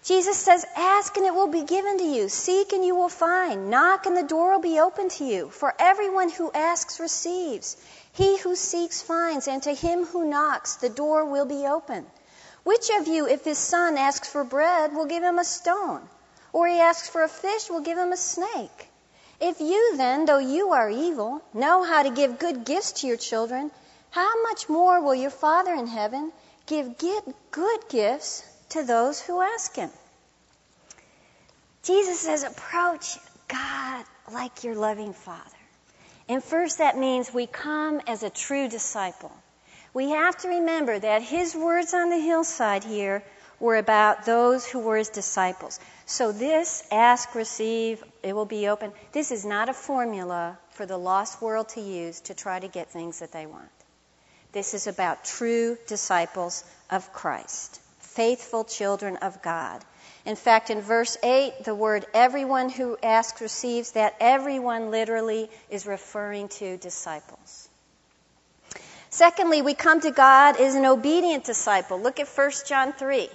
Jesus 0.05 0.37
says, 0.37 0.65
Ask 0.77 1.17
and 1.17 1.25
it 1.25 1.33
will 1.33 1.47
be 1.47 1.63
given 1.63 1.97
to 1.97 2.03
you. 2.03 2.29
Seek 2.29 2.71
and 2.71 2.85
you 2.85 2.95
will 2.95 3.09
find. 3.09 3.69
Knock 3.69 4.05
and 4.05 4.15
the 4.15 4.23
door 4.23 4.51
will 4.51 4.61
be 4.61 4.79
open 4.79 5.09
to 5.09 5.25
you. 5.25 5.49
For 5.49 5.73
everyone 5.77 6.29
who 6.29 6.51
asks 6.51 6.99
receives. 6.99 7.75
He 8.13 8.37
who 8.37 8.55
seeks 8.55 9.01
finds. 9.01 9.47
And 9.47 9.61
to 9.63 9.73
him 9.73 10.05
who 10.05 10.29
knocks, 10.29 10.75
the 10.75 10.89
door 10.89 11.25
will 11.25 11.45
be 11.45 11.67
open. 11.67 12.05
Which 12.63 12.89
of 12.91 13.07
you, 13.07 13.27
if 13.27 13.43
his 13.43 13.57
son 13.57 13.97
asks 13.97 14.29
for 14.29 14.43
bread, 14.43 14.93
will 14.93 15.05
give 15.05 15.23
him 15.23 15.39
a 15.39 15.45
stone? 15.45 16.07
Or 16.53 16.67
he 16.67 16.79
asks 16.79 17.09
for 17.09 17.23
a 17.23 17.29
fish, 17.29 17.69
will 17.69 17.81
give 17.81 17.97
him 17.97 18.13
a 18.13 18.17
snake? 18.17 18.88
If 19.41 19.61
you 19.61 19.95
then, 19.95 20.25
though 20.25 20.39
you 20.39 20.71
are 20.71 20.89
evil, 20.89 21.41
know 21.53 21.83
how 21.83 22.03
to 22.03 22.09
give 22.09 22.39
good 22.39 22.65
gifts 22.65 22.91
to 23.01 23.07
your 23.07 23.17
children, 23.17 23.71
how 24.11 24.43
much 24.43 24.67
more 24.67 25.01
will 25.01 25.15
your 25.15 25.29
Father 25.29 25.73
in 25.73 25.87
heaven 25.87 26.31
give 26.65 26.97
good 26.97 27.79
gifts 27.89 28.43
to 28.69 28.83
those 28.83 29.21
who 29.21 29.41
ask 29.41 29.75
him. 29.75 29.89
Jesus 31.83 32.19
says, 32.19 32.43
approach 32.43 33.17
God 33.47 34.05
like 34.31 34.63
your 34.63 34.75
loving 34.75 35.13
Father. 35.13 35.57
And 36.27 36.43
first, 36.43 36.77
that 36.77 36.97
means 36.97 37.33
we 37.33 37.47
come 37.47 38.01
as 38.05 38.21
a 38.21 38.29
true 38.29 38.67
disciple. 38.67 39.31
We 39.93 40.09
have 40.11 40.37
to 40.39 40.49
remember 40.49 40.99
that 40.99 41.23
his 41.23 41.55
words 41.55 41.93
on 41.95 42.09
the 42.09 42.19
hillside 42.19 42.83
here 42.83 43.23
were 43.59 43.77
about 43.77 44.25
those 44.25 44.65
who 44.65 44.79
were 44.79 44.97
his 44.97 45.09
disciples. 45.09 45.79
So, 46.05 46.31
this 46.31 46.83
ask, 46.91 47.35
receive, 47.35 48.03
it 48.23 48.33
will 48.33 48.45
be 48.45 48.67
open. 48.67 48.91
This 49.11 49.31
is 49.31 49.45
not 49.45 49.69
a 49.69 49.73
formula 49.73 50.57
for 50.71 50.85
the 50.85 50.97
lost 50.97 51.41
world 51.41 51.69
to 51.69 51.81
use 51.81 52.21
to 52.21 52.33
try 52.33 52.59
to 52.59 52.67
get 52.67 52.89
things 52.89 53.19
that 53.19 53.31
they 53.31 53.45
want. 53.45 53.69
This 54.51 54.73
is 54.73 54.87
about 54.87 55.25
true 55.25 55.77
disciples 55.87 56.63
of 56.89 57.13
Christ 57.13 57.79
faithful 58.19 58.65
children 58.65 59.15
of 59.17 59.41
God. 59.41 59.81
In 60.25 60.35
fact, 60.35 60.69
in 60.69 60.81
verse 60.81 61.17
8, 61.23 61.63
the 61.63 61.73
word 61.73 62.05
everyone 62.13 62.69
who 62.69 62.97
asks 63.01 63.39
receives, 63.39 63.91
that 63.91 64.15
everyone 64.19 64.91
literally 64.91 65.49
is 65.69 65.85
referring 65.87 66.49
to 66.59 66.75
disciples. 66.77 67.69
Secondly, 69.09 69.61
we 69.61 69.73
come 69.73 70.01
to 70.01 70.11
God 70.11 70.59
as 70.59 70.75
an 70.75 70.85
obedient 70.85 71.45
disciple. 71.45 71.99
Look 71.99 72.19
at 72.19 72.27
1 72.27 72.51
John 72.67 72.91
3. 72.91 73.29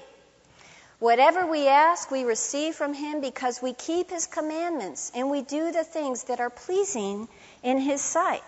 Whatever 1.04 1.44
we 1.44 1.68
ask, 1.68 2.10
we 2.10 2.24
receive 2.24 2.76
from 2.76 2.94
Him 2.94 3.20
because 3.20 3.60
we 3.60 3.74
keep 3.74 4.08
His 4.08 4.26
commandments 4.26 5.12
and 5.14 5.28
we 5.28 5.42
do 5.42 5.70
the 5.70 5.84
things 5.84 6.24
that 6.24 6.40
are 6.40 6.48
pleasing 6.48 7.28
in 7.62 7.76
His 7.76 8.00
sight. 8.00 8.42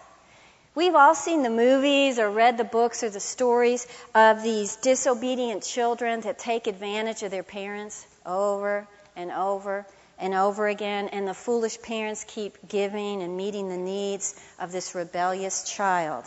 We've 0.74 0.94
all 0.94 1.14
seen 1.14 1.42
the 1.42 1.50
movies 1.50 2.18
or 2.18 2.30
read 2.30 2.56
the 2.56 2.64
books 2.64 3.04
or 3.04 3.10
the 3.10 3.20
stories 3.20 3.86
of 4.14 4.42
these 4.42 4.76
disobedient 4.76 5.64
children 5.64 6.22
that 6.22 6.38
take 6.38 6.66
advantage 6.66 7.22
of 7.22 7.30
their 7.30 7.42
parents 7.42 8.06
over 8.24 8.88
and 9.16 9.30
over 9.30 9.84
and 10.18 10.32
over 10.32 10.66
again, 10.66 11.08
and 11.08 11.28
the 11.28 11.34
foolish 11.34 11.82
parents 11.82 12.24
keep 12.26 12.56
giving 12.66 13.22
and 13.22 13.36
meeting 13.36 13.68
the 13.68 13.76
needs 13.76 14.34
of 14.58 14.72
this 14.72 14.94
rebellious 14.94 15.70
child. 15.70 16.24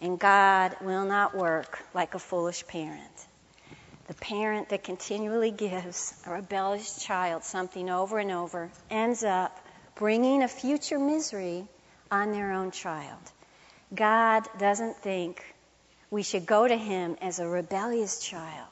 And 0.00 0.16
God 0.16 0.76
will 0.80 1.06
not 1.06 1.36
work 1.36 1.80
like 1.92 2.14
a 2.14 2.20
foolish 2.20 2.64
parent. 2.68 3.11
The 4.08 4.14
parent 4.14 4.70
that 4.70 4.82
continually 4.82 5.50
gives 5.50 6.12
a 6.26 6.32
rebellious 6.32 7.04
child 7.04 7.44
something 7.44 7.88
over 7.88 8.18
and 8.18 8.32
over 8.32 8.70
ends 8.90 9.22
up 9.22 9.58
bringing 9.94 10.42
a 10.42 10.48
future 10.48 10.98
misery 10.98 11.66
on 12.10 12.32
their 12.32 12.52
own 12.52 12.72
child. 12.72 13.20
God 13.94 14.48
doesn't 14.58 14.96
think 14.96 15.42
we 16.10 16.22
should 16.22 16.46
go 16.46 16.66
to 16.66 16.76
Him 16.76 17.16
as 17.20 17.38
a 17.38 17.46
rebellious 17.46 18.20
child 18.20 18.68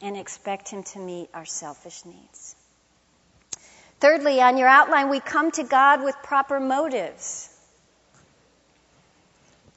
and 0.00 0.16
expect 0.16 0.68
Him 0.68 0.82
to 0.82 0.98
meet 0.98 1.30
our 1.32 1.44
selfish 1.44 2.04
needs. 2.04 2.56
Thirdly, 4.00 4.40
on 4.40 4.56
your 4.56 4.68
outline, 4.68 5.10
we 5.10 5.20
come 5.20 5.52
to 5.52 5.62
God 5.62 6.02
with 6.02 6.16
proper 6.24 6.58
motives. 6.58 7.48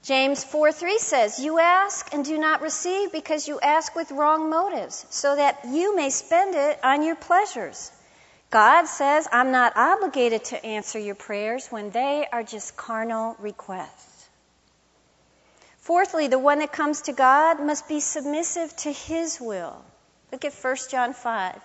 James 0.05 0.43
4 0.43 0.71
3 0.71 1.00
says, 1.00 1.39
You 1.39 1.57
ask 1.57 2.13
and 2.13 2.24
do 2.24 2.38
not 2.38 2.62
receive 2.62 3.12
because 3.12 3.47
you 3.47 3.59
ask 3.59 3.95
with 3.95 4.12
wrong 4.12 4.51
motives, 4.51 5.03
so 5.09 5.35
that 5.35 5.65
you 5.67 5.95
may 5.95 6.12
spend 6.12 6.53
it 6.53 6.79
on 6.83 7.01
your 7.01 7.15
pleasures. 7.15 7.91
God 8.51 8.85
says, 8.85 9.27
I'm 9.31 9.51
not 9.51 9.75
obligated 9.75 10.43
to 10.45 10.63
answer 10.63 11.00
your 11.00 11.15
prayers 11.15 11.69
when 11.69 11.89
they 11.89 12.27
are 12.31 12.43
just 12.43 12.77
carnal 12.77 13.35
requests. 13.39 14.29
Fourthly, 15.79 16.27
the 16.27 16.38
one 16.38 16.59
that 16.59 16.71
comes 16.71 17.01
to 17.01 17.12
God 17.12 17.59
must 17.59 17.88
be 17.88 18.00
submissive 18.00 18.75
to 18.77 18.91
His 18.91 19.41
will. 19.41 19.83
Look 20.31 20.45
at 20.45 20.53
1 20.53 20.75
John 20.91 21.13
5. 21.13 21.59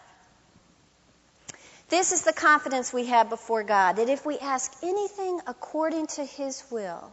This 1.90 2.12
is 2.12 2.22
the 2.22 2.32
confidence 2.32 2.90
we 2.90 3.04
have 3.06 3.28
before 3.28 3.64
God 3.64 3.96
that 3.96 4.08
if 4.08 4.24
we 4.24 4.38
ask 4.38 4.72
anything 4.82 5.40
according 5.46 6.06
to 6.06 6.24
His 6.24 6.64
will, 6.70 7.12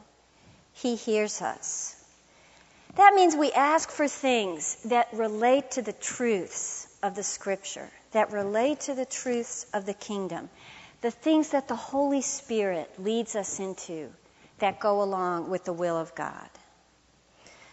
He 0.82 0.96
hears 0.96 1.42
us. 1.42 1.96
That 2.96 3.16
means 3.16 3.36
we 3.36 3.52
ask 3.52 3.90
for 3.90 4.08
things 4.08 4.78
that 4.86 5.08
relate 5.12 5.72
to 5.72 5.82
the 5.82 5.94
truths 5.94 6.88
of 7.02 7.16
the 7.16 7.24
Scripture, 7.24 7.90
that 8.12 8.32
relate 8.32 8.82
to 8.82 8.94
the 8.94 9.06
truths 9.06 9.66
of 9.74 9.88
the 9.88 9.96
kingdom, 9.96 10.50
the 11.02 11.10
things 11.10 11.50
that 11.50 11.68
the 11.68 11.76
Holy 11.76 12.22
Spirit 12.22 12.92
leads 13.04 13.36
us 13.36 13.60
into 13.60 14.10
that 14.60 14.80
go 14.80 15.02
along 15.02 15.50
with 15.50 15.64
the 15.66 15.74
will 15.74 15.98
of 15.98 16.14
God. 16.14 16.50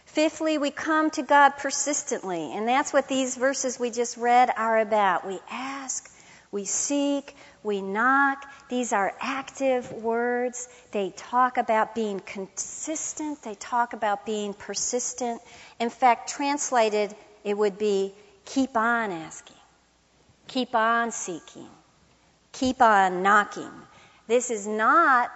Fifthly, 0.07 0.57
we 0.57 0.71
come 0.71 1.11
to 1.11 1.23
God 1.23 1.51
persistently, 1.59 2.53
and 2.55 2.67
that's 2.67 2.93
what 2.93 3.09
these 3.09 3.37
verses 3.37 3.79
we 3.79 3.91
just 3.91 4.17
read 4.17 4.51
are 4.57 4.79
about. 4.79 5.27
We 5.27 5.41
ask, 5.51 6.11
we 6.53 6.65
seek, 6.65 7.37
we 7.65 7.83
knock. 7.83 8.45
These 8.69 8.93
are 8.93 9.13
active 9.19 9.91
words. 9.91 10.69
They 10.93 11.11
talk 11.17 11.57
about 11.57 11.95
being 11.95 12.21
consistent, 12.21 13.43
they 13.43 13.55
talk 13.55 13.95
about 13.95 14.25
being 14.25 14.55
persistent. 14.55 15.41
In 15.81 15.91
fact, 15.91 16.31
translated, 16.31 17.15
it 17.43 17.57
would 17.59 17.79
be 17.79 18.15
keep 18.45 18.77
on 18.77 19.11
asking, 19.11 19.57
keep 20.47 20.75
on 20.75 21.11
seeking, 21.11 21.69
keep 22.53 22.81
on 22.81 23.23
knocking. 23.23 23.73
This 24.29 24.51
is 24.51 24.67
not 24.67 25.33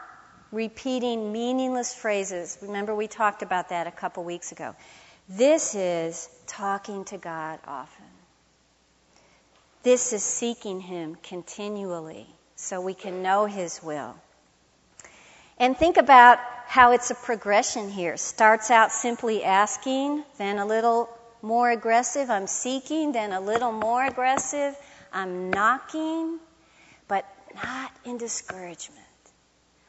repeating 0.52 1.32
meaningless 1.32 1.94
phrases. 1.94 2.58
Remember, 2.62 2.94
we 2.94 3.06
talked 3.06 3.42
about 3.42 3.70
that 3.70 3.87
a 3.87 3.90
couple 3.90 4.25
weeks 4.25 4.52
ago. 4.52 4.75
This 5.28 5.75
is 5.75 6.28
talking 6.47 7.04
to 7.06 7.18
God 7.18 7.58
often. 7.66 8.17
This 9.82 10.12
is 10.12 10.23
seeking 10.23 10.80
Him 10.80 11.16
continually 11.23 12.26
so 12.56 12.80
we 12.80 12.94
can 12.94 13.23
know 13.23 13.47
His 13.47 13.82
will. 13.82 14.16
And 15.58 15.76
think 15.76 15.97
about 15.97 16.38
how 16.66 16.92
it's 16.92 17.11
a 17.11 17.14
progression 17.14 17.90
here. 17.90 18.16
Starts 18.16 18.70
out 18.70 18.92
simply 18.92 19.42
asking, 19.42 20.25
then 20.37 20.58
a 20.58 20.66
little 20.66 21.08
more 21.42 21.70
aggressive, 21.70 22.30
I'm 22.30 22.47
seeking, 22.47 23.12
then 23.12 23.32
a 23.32 23.40
little 23.40 23.73
more 23.73 24.04
aggressive, 24.04 24.76
I'm 25.12 25.50
knocking, 25.50 26.38
but 27.06 27.25
not 27.54 27.92
in 28.04 28.18
discouragement. 28.18 28.99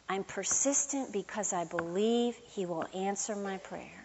I'm 0.08 0.24
persistent 0.24 1.12
because 1.12 1.54
I 1.54 1.66
believe 1.66 2.36
He 2.48 2.66
will 2.66 2.86
answer 2.96 3.36
my 3.36 3.58
prayer. 3.58 3.99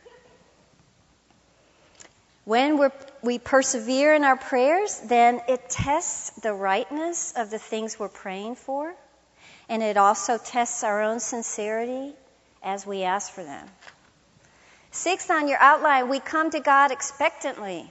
When 2.44 2.90
we 3.22 3.38
persevere 3.38 4.14
in 4.14 4.22
our 4.22 4.36
prayers, 4.36 5.00
then 5.00 5.40
it 5.48 5.70
tests 5.70 6.30
the 6.40 6.52
rightness 6.52 7.32
of 7.36 7.50
the 7.50 7.58
things 7.58 7.98
we're 7.98 8.08
praying 8.08 8.56
for, 8.56 8.94
and 9.68 9.82
it 9.82 9.96
also 9.96 10.36
tests 10.36 10.84
our 10.84 11.02
own 11.02 11.20
sincerity 11.20 12.12
as 12.62 12.86
we 12.86 13.02
ask 13.02 13.32
for 13.32 13.42
them. 13.42 13.66
Sixth, 14.90 15.30
on 15.30 15.48
your 15.48 15.58
outline, 15.58 16.08
we 16.08 16.20
come 16.20 16.50
to 16.50 16.60
God 16.60 16.92
expectantly. 16.92 17.90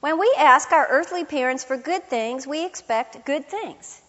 When 0.00 0.18
we 0.18 0.34
ask 0.38 0.72
our 0.72 0.86
earthly 0.88 1.24
parents 1.24 1.64
for 1.64 1.76
good 1.76 2.04
things, 2.04 2.46
we 2.46 2.64
expect 2.64 3.26
good 3.26 3.46
things 3.48 4.00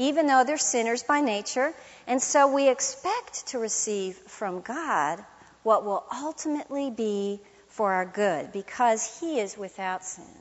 even 0.00 0.26
though 0.26 0.44
they're 0.44 0.56
sinners 0.56 1.02
by 1.02 1.20
nature. 1.20 1.74
And 2.06 2.22
so 2.22 2.52
we 2.52 2.70
expect 2.70 3.48
to 3.48 3.58
receive 3.58 4.16
from 4.16 4.62
God 4.62 5.22
what 5.62 5.84
will 5.84 6.04
ultimately 6.10 6.90
be 6.90 7.40
for 7.80 7.94
our 7.94 8.04
good 8.04 8.52
because 8.52 9.20
He 9.20 9.40
is 9.40 9.56
without 9.56 10.04
sin 10.04 10.36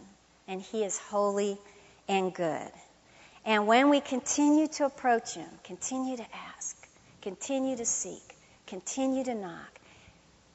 and 0.45 0.61
He 0.61 0.83
is 0.83 0.97
holy 0.97 1.57
and 2.09 2.33
good. 2.33 2.71
And 3.45 3.65
when 3.65 3.89
we 3.89 4.01
continue 4.01 4.67
to 4.67 4.83
approach 4.83 5.35
Him, 5.35 5.47
continue 5.63 6.17
to 6.17 6.25
ask, 6.53 6.75
continue 7.21 7.77
to 7.77 7.85
seek, 7.85 8.35
continue 8.67 9.23
to 9.23 9.35
knock, 9.35 9.79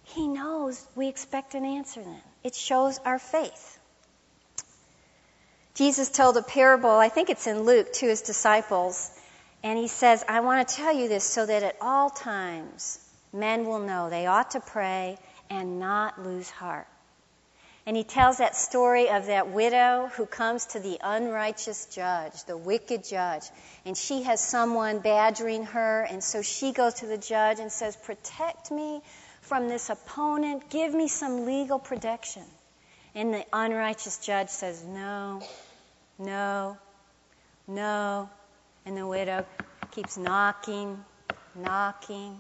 He 0.03 0.29
knows 0.29 0.87
we 0.95 1.09
expect 1.09 1.55
an 1.55 1.65
answer 1.65 2.03
then. 2.03 2.21
It 2.43 2.55
shows 2.55 2.99
our 2.99 3.19
faith. 3.19 3.79
Jesus 5.73 6.11
told 6.11 6.37
a 6.37 6.43
parable, 6.43 6.91
I 6.91 7.09
think 7.09 7.31
it's 7.31 7.47
in 7.47 7.63
Luke, 7.63 7.95
to 7.95 8.07
his 8.07 8.21
disciples, 8.21 9.11
And 9.63 9.79
he 9.79 9.89
says, 9.89 10.23
I 10.29 10.41
want 10.41 10.69
to 10.69 10.75
tell 10.75 10.93
you 10.93 11.09
this 11.09 11.25
so 11.25 11.47
that 11.47 11.63
at 11.63 11.77
all 11.81 12.11
times 12.11 12.99
men 13.33 13.65
will 13.65 13.79
know 13.79 14.11
they 14.11 14.27
ought 14.27 14.51
to 14.51 14.61
pray 14.61 15.17
and 15.55 15.79
not 15.79 16.21
lose 16.21 16.51
heart. 16.51 16.87
And 17.87 17.97
he 17.97 18.05
tells 18.05 18.39
that 18.39 18.57
story 18.57 19.11
of 19.11 19.27
that 19.27 19.51
widow 19.51 20.11
who 20.17 20.25
comes 20.25 20.67
to 20.67 20.81
the 20.81 20.99
unrighteous 21.03 21.87
judge, 21.87 22.45
the 22.45 22.57
wicked 22.57 23.05
judge. 23.05 23.43
And 23.85 23.95
she 23.95 24.23
has 24.23 24.41
someone 24.41 25.01
badgering 25.01 25.65
her. 25.67 26.03
And 26.03 26.25
so 26.25 26.41
she 26.41 26.73
goes 26.73 26.95
to 26.95 27.07
the 27.07 27.19
judge 27.19 27.59
and 27.61 27.71
says, 27.71 27.95
Protect 27.95 28.71
me 28.71 29.03
from 29.43 29.69
this 29.69 29.91
opponent. 29.91 30.71
Give 30.71 30.95
me 30.95 31.09
some 31.09 31.45
legal 31.45 31.79
protection. 31.79 32.45
And 33.15 33.35
the 33.35 33.45
unrighteous 33.53 34.19
judge 34.19 34.49
says, 34.49 34.83
No, 34.83 35.43
no, 36.19 36.79
no. 37.69 38.31
And 38.87 38.97
the 38.97 39.07
widow 39.07 39.45
keeps 39.91 40.17
knocking, 40.17 41.05
knocking, 41.55 42.39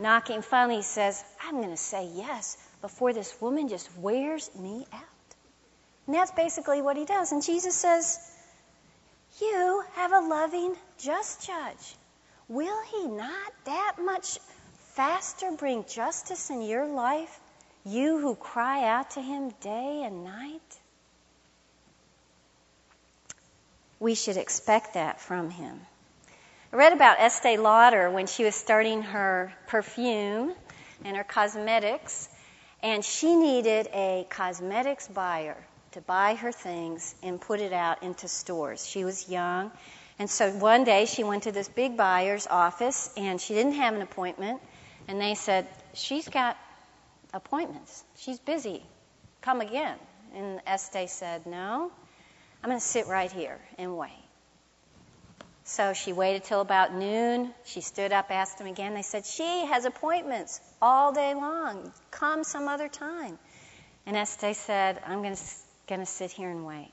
knocking. 0.00 0.42
Finally, 0.42 0.76
he 0.76 0.82
says, 0.82 1.22
I'm 1.42 1.56
going 1.56 1.70
to 1.70 1.76
say 1.76 2.08
yes 2.14 2.56
before 2.80 3.12
this 3.12 3.34
woman 3.40 3.68
just 3.68 3.88
wears 3.98 4.50
me 4.54 4.86
out. 4.92 5.00
And 6.06 6.16
that's 6.16 6.32
basically 6.32 6.82
what 6.82 6.96
he 6.96 7.04
does. 7.04 7.32
And 7.32 7.42
Jesus 7.42 7.74
says, 7.74 8.18
You 9.40 9.84
have 9.94 10.12
a 10.12 10.20
loving, 10.20 10.74
just 10.98 11.46
judge. 11.46 11.96
Will 12.48 12.82
he 12.92 13.06
not 13.06 13.52
that 13.64 13.96
much 14.02 14.38
faster 14.94 15.52
bring 15.52 15.84
justice 15.84 16.50
in 16.50 16.62
your 16.62 16.86
life, 16.86 17.40
you 17.84 18.18
who 18.18 18.34
cry 18.34 18.86
out 18.86 19.12
to 19.12 19.20
him 19.20 19.50
day 19.60 20.02
and 20.04 20.24
night? 20.24 20.60
we 24.02 24.16
should 24.16 24.36
expect 24.36 24.94
that 24.94 25.20
from 25.20 25.48
him. 25.48 25.80
I 26.72 26.76
read 26.76 26.94
about 26.94 27.20
Estee 27.20 27.58
Lauder 27.58 28.08
when 28.10 28.26
she 28.26 28.44
was 28.44 28.54
starting 28.54 29.02
her 29.02 29.52
perfume 29.66 30.54
and 31.04 31.16
her 31.18 31.24
cosmetics, 31.24 32.30
and 32.82 33.04
she 33.04 33.36
needed 33.36 33.88
a 33.92 34.26
cosmetics 34.30 35.06
buyer 35.06 35.58
to 35.90 36.00
buy 36.00 36.34
her 36.34 36.50
things 36.50 37.14
and 37.22 37.38
put 37.38 37.60
it 37.60 37.74
out 37.74 38.02
into 38.02 38.26
stores. 38.26 38.86
She 38.86 39.04
was 39.04 39.28
young, 39.28 39.70
and 40.18 40.30
so 40.30 40.50
one 40.50 40.84
day 40.84 41.04
she 41.04 41.24
went 41.24 41.42
to 41.42 41.52
this 41.52 41.68
big 41.68 41.98
buyer's 41.98 42.46
office 42.46 43.10
and 43.18 43.38
she 43.38 43.52
didn't 43.52 43.74
have 43.74 43.92
an 43.94 44.00
appointment, 44.00 44.62
and 45.08 45.20
they 45.20 45.34
said, 45.34 45.68
She's 45.92 46.26
got 46.26 46.56
appointments. 47.34 48.02
She's 48.16 48.38
busy. 48.38 48.82
Come 49.42 49.60
again. 49.60 49.98
And 50.34 50.62
Estee 50.66 51.08
said, 51.08 51.44
No, 51.44 51.92
I'm 52.62 52.70
going 52.70 52.80
to 52.80 52.86
sit 52.86 53.08
right 53.08 53.30
here 53.30 53.58
and 53.76 53.98
wait. 53.98 54.21
So 55.72 55.94
she 55.94 56.12
waited 56.12 56.44
till 56.44 56.60
about 56.60 56.92
noon. 56.92 57.54
She 57.64 57.80
stood 57.80 58.12
up, 58.12 58.30
asked 58.30 58.58
them 58.58 58.66
again. 58.66 58.92
They 58.92 59.00
said, 59.00 59.24
She 59.24 59.64
has 59.64 59.86
appointments 59.86 60.60
all 60.82 61.12
day 61.12 61.32
long. 61.32 61.94
Come 62.10 62.44
some 62.44 62.68
other 62.68 62.88
time. 62.88 63.38
And 64.04 64.14
Estee 64.14 64.52
said, 64.52 65.00
I'm 65.06 65.22
going 65.22 65.34
to, 65.34 65.42
going 65.86 66.00
to 66.00 66.06
sit 66.06 66.30
here 66.30 66.50
and 66.50 66.66
wait. 66.66 66.92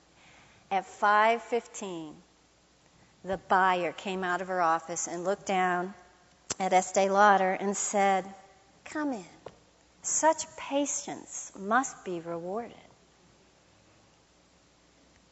At 0.71 0.85
5:15, 0.85 2.13
the 3.25 3.37
buyer 3.49 3.91
came 3.91 4.23
out 4.23 4.39
of 4.39 4.47
her 4.47 4.61
office 4.61 5.07
and 5.07 5.25
looked 5.25 5.45
down 5.45 5.93
at 6.57 6.71
Estee 6.71 7.09
Lauder 7.09 7.51
and 7.51 7.75
said, 7.75 8.23
"Come 8.85 9.11
in. 9.11 9.25
Such 10.03 10.45
patience 10.55 11.51
must 11.59 12.05
be 12.05 12.21
rewarded." 12.21 12.77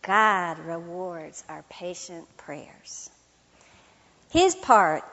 God 0.02 0.60
rewards 0.60 1.46
our 1.48 1.64
patient 1.70 2.28
prayers. 2.36 3.10
His 4.30 4.56
part 4.56 5.04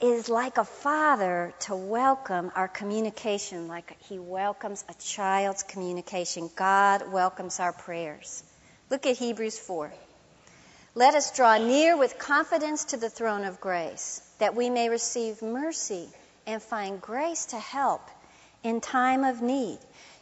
is 0.00 0.28
like 0.28 0.58
a 0.58 0.64
father 0.64 1.54
to 1.60 1.76
welcome 1.76 2.50
our 2.56 2.66
communication, 2.66 3.68
like 3.68 3.96
he 4.08 4.18
welcomes 4.18 4.84
a 4.88 4.94
child's 4.94 5.62
communication. 5.62 6.50
God 6.56 7.12
welcomes 7.12 7.60
our 7.60 7.72
prayers. 7.72 8.42
Look 8.88 9.06
at 9.06 9.16
Hebrews 9.16 9.58
4. 9.58 9.92
Let 10.96 11.14
us 11.14 11.30
draw 11.30 11.58
near 11.58 11.96
with 11.96 12.18
confidence 12.18 12.86
to 12.86 12.96
the 12.96 13.08
throne 13.08 13.44
of 13.44 13.60
grace, 13.60 14.20
that 14.40 14.56
we 14.56 14.68
may 14.68 14.88
receive 14.88 15.42
mercy 15.42 16.08
and 16.46 16.60
find 16.60 17.00
grace 17.00 17.46
to 17.46 17.58
help 17.58 18.02
in 18.64 18.80
time 18.80 19.22
of 19.22 19.42
need. 19.42 19.78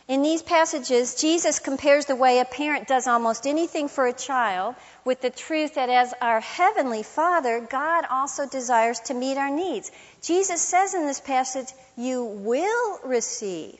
In 0.08 0.22
these 0.22 0.40
passages, 0.40 1.16
Jesus 1.16 1.58
compares 1.58 2.06
the 2.06 2.16
way 2.16 2.38
a 2.38 2.46
parent 2.46 2.88
does 2.88 3.06
almost 3.06 3.46
anything 3.46 3.88
for 3.88 4.06
a 4.06 4.12
child 4.14 4.74
with 5.04 5.20
the 5.20 5.28
truth 5.28 5.74
that 5.74 5.90
as 5.90 6.14
our 6.22 6.40
Heavenly 6.40 7.02
Father, 7.02 7.60
God 7.60 8.06
also 8.10 8.46
desires 8.46 9.00
to 9.00 9.14
meet 9.14 9.36
our 9.36 9.50
needs. 9.50 9.92
Jesus 10.22 10.62
says 10.62 10.94
in 10.94 11.06
this 11.06 11.20
passage, 11.20 11.68
You 11.98 12.24
will 12.24 13.00
receive. 13.04 13.78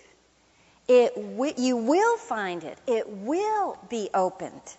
It 0.87 1.15
w- 1.15 1.55
you 1.57 1.79
will 1.79 2.19
find 2.19 2.63
it. 2.63 2.77
It 2.87 3.09
will 3.09 3.79
be 3.89 4.11
opened. 4.13 4.77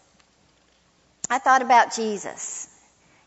I 1.31 1.39
thought 1.39 1.63
about 1.63 1.95
Jesus, 1.95 2.69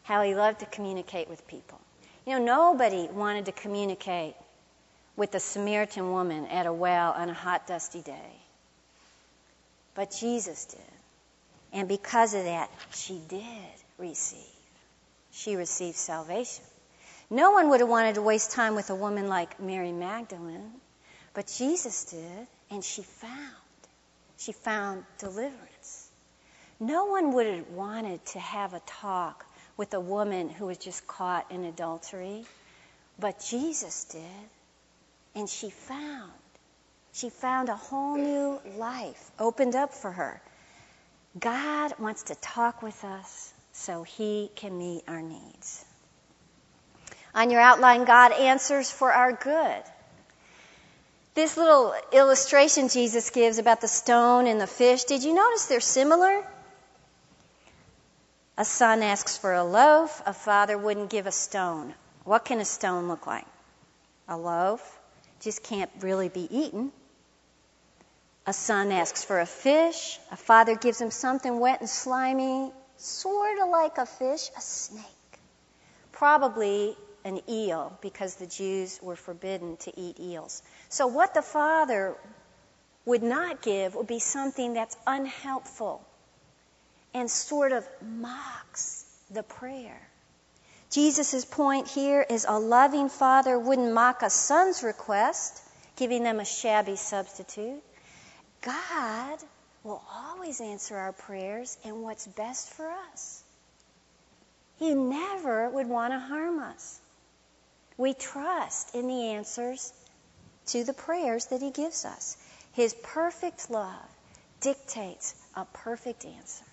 how 0.05 0.23
he 0.23 0.37
loved 0.37 0.61
to 0.61 0.67
communicate 0.67 1.29
with 1.29 1.47
people. 1.49 1.81
You 2.25 2.39
know, 2.39 2.45
nobody 2.45 3.09
wanted 3.13 3.47
to 3.47 3.53
communicate 3.53 4.37
with 5.16 5.33
the 5.33 5.40
Samaritan 5.40 6.11
woman 6.12 6.46
at 6.46 6.66
a 6.66 6.72
well 6.72 7.12
on 7.12 7.29
a 7.29 7.35
hot, 7.35 7.66
dusty 7.66 8.01
day. 8.01 8.37
But 9.94 10.11
Jesus 10.18 10.64
did. 10.66 10.81
And 11.72 11.88
because 11.88 12.35
of 12.35 12.44
that, 12.44 12.70
she 12.92 13.20
did 13.29 13.42
receive. 13.98 14.38
She 15.33 15.57
received 15.57 15.96
salvation. 15.96 16.64
No 17.31 17.53
one 17.53 17.70
would 17.70 17.81
have 17.81 17.88
wanted 17.88 18.16
to 18.16 18.22
waste 18.22 18.51
time 18.51 18.75
with 18.75 18.90
a 18.90 18.94
woman 18.94 19.29
like 19.29 19.59
Mary 19.59 19.92
Magdalene, 19.92 20.70
but 21.33 21.46
Jesus 21.46 22.05
did, 22.05 22.46
and 22.70 22.85
she 22.85 23.03
found. 23.03 23.57
She 24.37 24.53
found 24.53 25.05
deliverance. 25.18 26.11
No 26.79 27.07
one 27.07 27.33
would 27.33 27.46
have 27.46 27.70
wanted 27.70 28.25
to 28.27 28.38
have 28.38 28.75
a 28.75 28.81
talk 28.81 29.46
with 29.77 29.94
a 29.94 30.01
woman 30.01 30.51
who 30.51 30.66
was 30.66 30.77
just 30.77 31.07
caught 31.07 31.51
in 31.51 31.64
adultery, 31.64 32.44
but 33.18 33.40
Jesus 33.48 34.05
did 34.05 34.48
and 35.35 35.49
she 35.49 35.71
found. 35.71 36.33
She 37.12 37.29
found 37.31 37.68
a 37.68 37.77
whole 37.77 38.16
new 38.16 38.61
life 38.77 39.31
opened 39.38 39.75
up 39.75 39.92
for 39.92 40.11
her. 40.11 40.40
God 41.38 41.95
wants 41.99 42.25
to 42.25 42.35
talk 42.35 42.83
with 42.83 43.05
us 43.05 43.53
so 43.73 44.03
he 44.03 44.51
can 44.55 44.77
meet 44.79 45.05
our 45.09 45.23
needs. 45.23 45.85
On 47.35 47.51
your 47.51 47.61
outline, 47.61 48.05
God 48.05 48.33
answers 48.33 48.90
for 48.90 49.11
our 49.12 49.33
good. 49.33 49.83
This 51.35 51.57
little 51.57 51.95
illustration 52.12 52.88
Jesus 52.88 53.31
gives 53.31 53.57
about 53.57 53.81
the 53.81 53.88
stone 53.88 54.47
and 54.47 54.61
the 54.61 54.66
fish, 54.66 55.05
did 55.05 55.25
you 55.25 55.33
notice 55.33 55.66
they're 55.66 55.81
similar? 55.81 56.45
A 58.59 58.66
son 58.66 59.03
asks 59.03 59.38
for 59.38 59.55
a 59.55 59.64
loaf, 59.64 60.23
a 60.27 60.35
father 60.35 60.77
wouldn't 60.77 61.09
give 61.09 61.27
a 61.27 61.33
stone. 61.33 61.95
What 62.25 62.45
can 62.45 62.61
a 62.61 62.66
stone 62.66 63.09
look 63.09 63.27
like? 63.27 63.47
A 64.29 64.37
loaf? 64.37 64.99
Just 65.42 65.62
can't 65.62 65.90
really 66.00 66.28
be 66.28 66.48
eaten. 66.50 66.92
A 68.46 68.52
son 68.52 68.90
asks 68.90 69.24
for 69.24 69.40
a 69.40 69.46
fish. 69.46 70.18
A 70.31 70.37
father 70.37 70.74
gives 70.74 71.00
him 71.00 71.11
something 71.11 71.61
wet 71.61 71.81
and 71.81 71.88
slimy, 71.88 72.72
sort 72.96 73.59
of 73.61 73.68
like 73.68 73.98
a 73.98 74.07
fish, 74.07 74.50
a 74.57 74.61
snake. 74.61 75.05
Probably 76.12 76.96
an 77.24 77.40
eel, 77.48 77.96
because 78.00 78.35
the 78.37 78.46
Jews 78.46 78.98
were 79.00 79.16
forbidden 79.16 79.76
to 79.78 80.00
eat 80.00 80.18
eels. 80.18 80.62
So, 80.88 81.07
what 81.07 81.35
the 81.35 81.42
father 81.42 82.16
would 83.05 83.22
not 83.22 83.62
give 83.62 83.94
would 83.94 84.07
be 84.07 84.18
something 84.18 84.74
that's 84.74 84.96
unhelpful 85.07 86.05
and 87.14 87.31
sort 87.31 87.72
of 87.72 87.87
mocks 88.00 89.05
the 89.31 89.42
prayer. 89.42 90.00
Jesus' 90.92 91.46
point 91.46 91.88
here 91.88 92.20
is 92.20 92.44
a 92.46 92.59
loving 92.59 93.09
father 93.09 93.59
wouldn't 93.59 93.94
mock 93.94 94.20
a 94.20 94.28
son's 94.28 94.83
request, 94.83 95.62
giving 95.96 96.22
them 96.22 96.38
a 96.38 96.44
shabby 96.44 96.96
substitute. 96.96 97.83
God 98.61 99.38
will 99.83 100.02
always 100.12 100.61
answer 100.61 100.94
our 100.96 101.12
prayers 101.12 101.78
and 101.83 102.02
what's 102.02 102.26
best 102.26 102.74
for 102.74 102.90
us. 102.90 103.42
He 104.78 104.94
never 104.94 105.70
would 105.70 105.87
want 105.87 106.12
to 106.12 106.18
harm 106.18 106.59
us. 106.59 107.00
We 107.96 108.12
trust 108.12 108.94
in 108.94 109.07
the 109.07 109.31
answers 109.31 109.94
to 110.66 110.85
the 110.85 110.92
prayers 110.92 111.46
that 111.46 111.62
He 111.62 111.70
gives 111.70 112.05
us. 112.05 112.37
His 112.74 112.94
perfect 113.02 113.70
love 113.70 114.09
dictates 114.61 115.35
a 115.55 115.64
perfect 115.64 116.26
answer. 116.26 116.64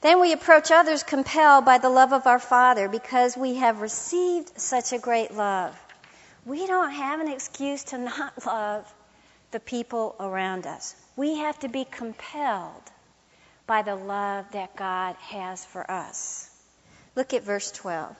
Then 0.00 0.20
we 0.20 0.32
approach 0.32 0.70
others 0.70 1.02
compelled 1.02 1.64
by 1.64 1.78
the 1.78 1.90
love 1.90 2.12
of 2.12 2.26
our 2.26 2.38
Father 2.38 2.88
because 2.88 3.36
we 3.36 3.56
have 3.56 3.80
received 3.80 4.58
such 4.60 4.92
a 4.92 4.98
great 4.98 5.34
love. 5.34 5.76
We 6.46 6.66
don't 6.66 6.90
have 6.92 7.20
an 7.20 7.28
excuse 7.28 7.84
to 7.84 7.98
not 7.98 8.32
love 8.46 8.92
the 9.50 9.60
people 9.60 10.14
around 10.20 10.66
us. 10.66 10.94
We 11.16 11.38
have 11.38 11.58
to 11.60 11.68
be 11.68 11.84
compelled 11.84 12.82
by 13.66 13.82
the 13.82 13.96
love 13.96 14.46
that 14.52 14.76
God 14.76 15.16
has 15.16 15.64
for 15.64 15.90
us. 15.90 16.48
Look 17.16 17.34
at 17.34 17.42
verse 17.42 17.72
12. 17.72 18.14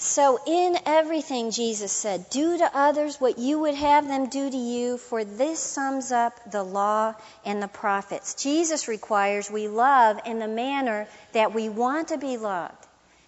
So, 0.00 0.38
in 0.46 0.78
everything, 0.86 1.50
Jesus 1.50 1.90
said, 1.90 2.30
do 2.30 2.56
to 2.56 2.70
others 2.72 3.20
what 3.20 3.36
you 3.36 3.58
would 3.58 3.74
have 3.74 4.06
them 4.06 4.28
do 4.28 4.48
to 4.48 4.56
you, 4.56 4.96
for 4.96 5.24
this 5.24 5.58
sums 5.58 6.12
up 6.12 6.52
the 6.52 6.62
law 6.62 7.16
and 7.44 7.60
the 7.60 7.66
prophets. 7.66 8.34
Jesus 8.34 8.86
requires 8.86 9.50
we 9.50 9.66
love 9.66 10.20
in 10.24 10.38
the 10.38 10.46
manner 10.46 11.08
that 11.32 11.52
we 11.52 11.68
want 11.68 12.08
to 12.08 12.16
be 12.16 12.36
loved. 12.36 12.86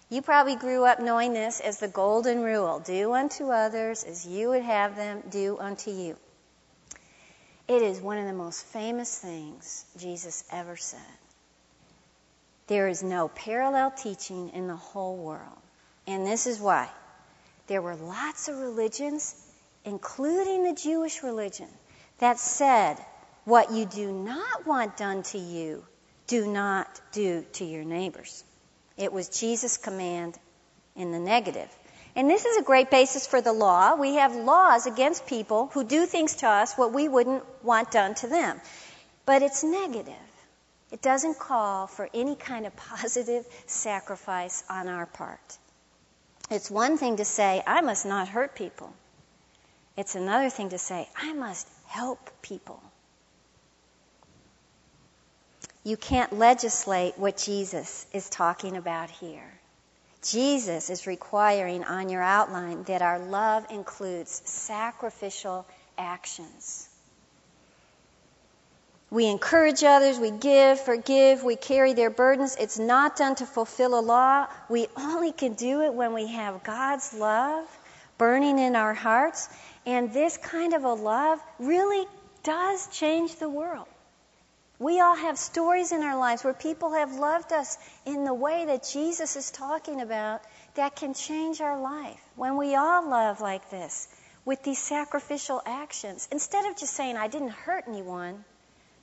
You 0.09 0.21
probably 0.21 0.55
grew 0.55 0.85
up 0.85 1.01
knowing 1.01 1.33
this 1.33 1.59
as 1.59 1.79
the 1.79 1.89
golden 1.89 2.41
rule 2.41 2.79
do 2.79 3.11
unto 3.11 3.49
others 3.49 4.05
as 4.05 4.25
you 4.25 4.49
would 4.49 4.63
have 4.63 4.95
them 4.95 5.23
do 5.29 5.57
unto 5.59 5.91
you. 5.91 6.15
It 7.67 7.81
is 7.81 7.99
one 7.99 8.17
of 8.17 8.27
the 8.27 8.33
most 8.33 8.65
famous 8.67 9.13
things 9.19 9.83
Jesus 9.97 10.45
ever 10.49 10.77
said. 10.77 10.99
There 12.67 12.87
is 12.87 13.03
no 13.03 13.27
parallel 13.27 13.91
teaching 13.91 14.51
in 14.53 14.67
the 14.67 14.77
whole 14.77 15.17
world 15.17 15.61
and 16.07 16.25
this 16.25 16.47
is 16.47 16.59
why. 16.59 16.89
There 17.67 17.81
were 17.81 17.95
lots 17.95 18.47
of 18.47 18.57
religions, 18.57 19.35
including 19.85 20.63
the 20.63 20.73
Jewish 20.73 21.23
religion, 21.23 21.67
that 22.19 22.39
said, 22.39 22.97
what 23.45 23.71
you 23.71 23.85
do 23.85 24.11
not 24.11 24.67
want 24.67 24.97
done 24.97 25.23
to 25.23 25.37
you, 25.37 25.83
do 26.27 26.47
not 26.47 26.87
do 27.11 27.45
to 27.53 27.65
your 27.65 27.83
neighbors. 27.83 28.43
It 28.97 29.11
was 29.11 29.29
Jesus' 29.29 29.77
command 29.77 30.37
in 30.95 31.11
the 31.11 31.19
negative. 31.19 31.69
And 32.15 32.29
this 32.29 32.45
is 32.45 32.57
a 32.57 32.63
great 32.63 32.91
basis 32.91 33.25
for 33.25 33.41
the 33.41 33.53
law. 33.53 33.95
We 33.95 34.15
have 34.15 34.35
laws 34.35 34.85
against 34.85 35.25
people 35.27 35.67
who 35.73 35.83
do 35.83 36.05
things 36.05 36.35
to 36.37 36.47
us 36.47 36.73
what 36.75 36.93
we 36.93 37.07
wouldn't 37.07 37.43
want 37.63 37.91
done 37.91 38.15
to 38.15 38.27
them. 38.27 38.59
But 39.25 39.41
it's 39.41 39.63
negative. 39.63 40.13
It 40.91 41.01
doesn't 41.01 41.39
call 41.39 41.87
for 41.87 42.09
any 42.13 42.35
kind 42.35 42.65
of 42.65 42.75
positive 42.91 43.45
sacrifice 43.65 44.63
on 44.69 44.87
our 44.87 45.05
part. 45.05 45.57
It's 46.51 46.69
one 46.69 46.97
thing 46.97 47.15
to 47.15 47.25
say, 47.25 47.63
I 47.65 47.79
must 47.79 48.05
not 48.05 48.27
hurt 48.27 48.55
people. 48.55 48.93
It's 49.95 50.15
another 50.15 50.49
thing 50.49 50.69
to 50.69 50.77
say, 50.77 51.07
I 51.15 51.31
must 51.31 51.65
help 51.87 52.29
people. 52.41 52.83
You 55.85 55.95
can't 55.95 56.33
legislate 56.33 57.17
what 57.17 57.37
Jesus 57.37 58.05
is 58.11 58.29
talking 58.29 58.75
about 58.75 59.09
here. 59.09 59.49
Jesus 60.21 60.89
is 60.89 61.07
requiring 61.07 61.85
on 61.85 62.09
your 62.09 62.21
outline 62.21 62.83
that 62.83 63.01
our 63.01 63.17
love 63.17 63.65
includes 63.71 64.41
sacrificial 64.43 65.65
actions. 65.97 66.90
We 69.11 69.27
encourage 69.27 69.83
others, 69.83 70.17
we 70.17 70.31
give, 70.31 70.79
forgive, 70.79 71.43
we 71.43 71.57
carry 71.57 71.91
their 71.91 72.09
burdens. 72.09 72.55
It's 72.57 72.79
not 72.79 73.17
done 73.17 73.35
to 73.35 73.45
fulfill 73.45 73.99
a 73.99 73.99
law. 73.99 74.47
We 74.69 74.87
only 74.95 75.33
can 75.33 75.53
do 75.53 75.81
it 75.81 75.93
when 75.93 76.13
we 76.13 76.27
have 76.27 76.63
God's 76.63 77.13
love 77.13 77.67
burning 78.17 78.57
in 78.57 78.77
our 78.77 78.93
hearts. 78.93 79.49
And 79.85 80.13
this 80.13 80.37
kind 80.37 80.73
of 80.73 80.85
a 80.85 80.93
love 80.93 81.39
really 81.59 82.07
does 82.43 82.87
change 82.87 83.35
the 83.35 83.49
world. 83.49 83.87
We 84.79 85.01
all 85.01 85.15
have 85.15 85.37
stories 85.37 85.91
in 85.91 86.01
our 86.03 86.17
lives 86.17 86.45
where 86.45 86.53
people 86.53 86.93
have 86.93 87.11
loved 87.11 87.51
us 87.51 87.77
in 88.05 88.23
the 88.23 88.33
way 88.33 88.63
that 88.65 88.87
Jesus 88.93 89.35
is 89.35 89.51
talking 89.51 89.99
about 89.99 90.41
that 90.75 90.95
can 90.95 91.13
change 91.13 91.59
our 91.59 91.81
life. 91.81 92.19
When 92.37 92.55
we 92.55 92.75
all 92.75 93.07
love 93.09 93.41
like 93.41 93.69
this, 93.69 94.07
with 94.45 94.63
these 94.63 94.79
sacrificial 94.79 95.61
actions, 95.65 96.29
instead 96.31 96.65
of 96.65 96.77
just 96.77 96.93
saying, 96.93 97.17
I 97.17 97.27
didn't 97.27 97.49
hurt 97.49 97.83
anyone, 97.89 98.45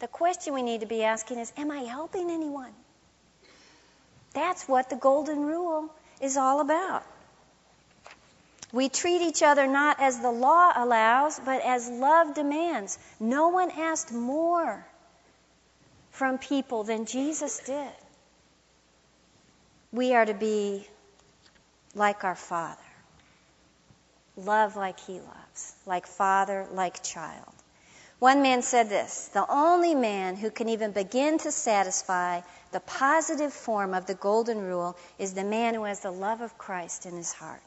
the 0.01 0.09
question 0.09 0.55
we 0.55 0.63
need 0.63 0.81
to 0.81 0.87
be 0.87 1.03
asking 1.03 1.39
is 1.39 1.53
Am 1.57 1.71
I 1.71 1.81
helping 1.81 2.31
anyone? 2.31 2.73
That's 4.35 4.69
what 4.69 4.91
the 4.91 4.97
golden 4.97 5.41
rule 5.41 5.93
is 6.21 6.37
all 6.37 6.61
about. 6.61 7.05
We 8.73 8.89
treat 8.91 9.23
each 9.23 9.43
other 9.43 9.67
not 9.67 9.99
as 9.99 10.21
the 10.21 10.31
law 10.31 10.73
allows, 10.77 11.41
but 11.41 11.63
as 11.63 11.89
love 11.89 12.35
demands. 12.35 12.99
No 13.19 13.49
one 13.49 13.71
asked 13.71 14.13
more 14.13 14.87
from 16.11 16.39
people 16.39 16.85
than 16.85 17.07
Jesus 17.07 17.61
did. 17.61 17.93
We 19.91 20.15
are 20.15 20.27
to 20.27 20.35
be 20.35 20.87
like 21.95 22.25
our 22.25 22.35
Father, 22.35 22.77
love 24.37 24.77
like 24.77 25.01
He 25.01 25.15
loves, 25.15 25.75
like 25.87 26.07
Father, 26.07 26.67
like 26.73 27.03
child. 27.03 27.55
One 28.19 28.43
man 28.43 28.63
said 28.63 28.89
this 28.89 29.29
The 29.33 29.49
only 29.49 29.95
man 29.95 30.35
who 30.35 30.51
can 30.51 30.69
even 30.69 30.91
begin 30.91 31.39
to 31.39 31.53
satisfy 31.53 32.41
the 32.73 32.81
positive 32.81 33.53
form 33.53 33.95
of 33.95 34.07
the 34.07 34.15
golden 34.15 34.61
rule 34.61 34.97
is 35.19 35.35
the 35.35 35.45
man 35.45 35.75
who 35.75 35.85
has 35.85 36.01
the 36.01 36.11
love 36.11 36.41
of 36.41 36.59
Christ 36.59 37.07
in 37.07 37.17
his 37.17 37.33
heart. 37.33 37.63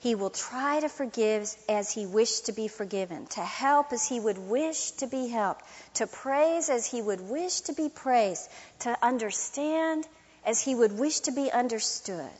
He 0.00 0.16
will 0.16 0.30
try 0.30 0.80
to 0.80 0.88
forgive 0.88 1.54
as 1.68 1.90
he 1.92 2.04
wished 2.04 2.46
to 2.46 2.52
be 2.52 2.66
forgiven, 2.66 3.26
to 3.28 3.40
help 3.40 3.92
as 3.92 4.04
he 4.04 4.18
would 4.18 4.38
wish 4.38 4.90
to 4.92 5.06
be 5.06 5.28
helped, 5.28 5.64
to 5.94 6.08
praise 6.08 6.68
as 6.68 6.84
he 6.84 7.00
would 7.00 7.20
wish 7.20 7.60
to 7.62 7.72
be 7.72 7.88
praised, 7.88 8.48
to 8.80 8.98
understand 9.00 10.06
as 10.44 10.60
he 10.60 10.74
would 10.74 10.98
wish 10.98 11.20
to 11.20 11.30
be 11.30 11.50
understood. 11.50 12.30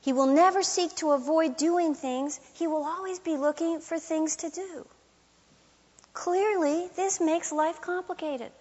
He 0.00 0.12
will 0.12 0.26
never 0.26 0.62
seek 0.62 0.94
to 0.96 1.12
avoid 1.12 1.58
doing 1.58 1.94
things, 1.94 2.40
he 2.54 2.66
will 2.66 2.84
always 2.84 3.18
be 3.18 3.36
looking 3.36 3.80
for 3.80 3.98
things 3.98 4.36
to 4.36 4.50
do. 4.50 4.86
Clearly, 6.14 6.88
this 6.94 7.20
makes 7.20 7.50
life 7.50 7.80
complicated. 7.80 8.52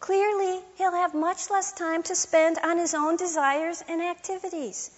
Clearly, 0.00 0.60
he'll 0.74 0.92
have 0.92 1.14
much 1.14 1.48
less 1.48 1.72
time 1.72 2.02
to 2.02 2.16
spend 2.16 2.58
on 2.58 2.76
his 2.76 2.92
own 2.92 3.16
desires 3.16 3.82
and 3.88 4.02
activities. 4.02 4.90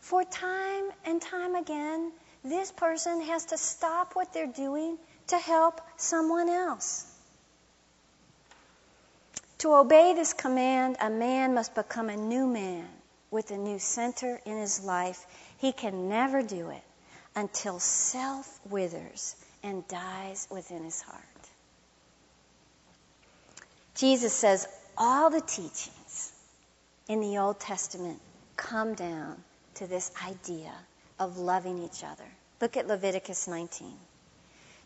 For 0.00 0.24
time 0.24 0.90
and 1.04 1.22
time 1.22 1.54
again, 1.54 2.12
this 2.42 2.72
person 2.72 3.22
has 3.22 3.46
to 3.46 3.56
stop 3.56 4.16
what 4.16 4.32
they're 4.32 4.46
doing 4.46 4.98
to 5.28 5.38
help 5.38 5.80
someone 5.96 6.48
else. 6.48 7.06
To 9.58 9.74
obey 9.74 10.14
this 10.14 10.32
command, 10.32 10.96
a 11.00 11.08
man 11.08 11.54
must 11.54 11.74
become 11.74 12.08
a 12.08 12.16
new 12.16 12.46
man 12.46 12.88
with 13.30 13.52
a 13.52 13.56
new 13.56 13.78
center 13.78 14.40
in 14.44 14.58
his 14.58 14.82
life. 14.82 15.24
He 15.58 15.72
can 15.72 16.08
never 16.08 16.42
do 16.42 16.70
it 16.70 16.82
until 17.36 17.78
self 17.78 18.58
withers 18.66 19.36
and 19.62 19.86
dies 19.88 20.48
within 20.50 20.84
his 20.84 21.00
heart. 21.00 21.24
Jesus 23.94 24.32
says 24.32 24.66
all 24.96 25.30
the 25.30 25.40
teachings 25.40 26.32
in 27.08 27.20
the 27.20 27.38
Old 27.38 27.60
Testament 27.60 28.20
come 28.56 28.94
down 28.94 29.42
to 29.74 29.86
this 29.86 30.10
idea 30.26 30.72
of 31.18 31.38
loving 31.38 31.82
each 31.82 32.04
other. 32.04 32.24
Look 32.60 32.76
at 32.76 32.86
Leviticus 32.86 33.48
19. 33.48 33.92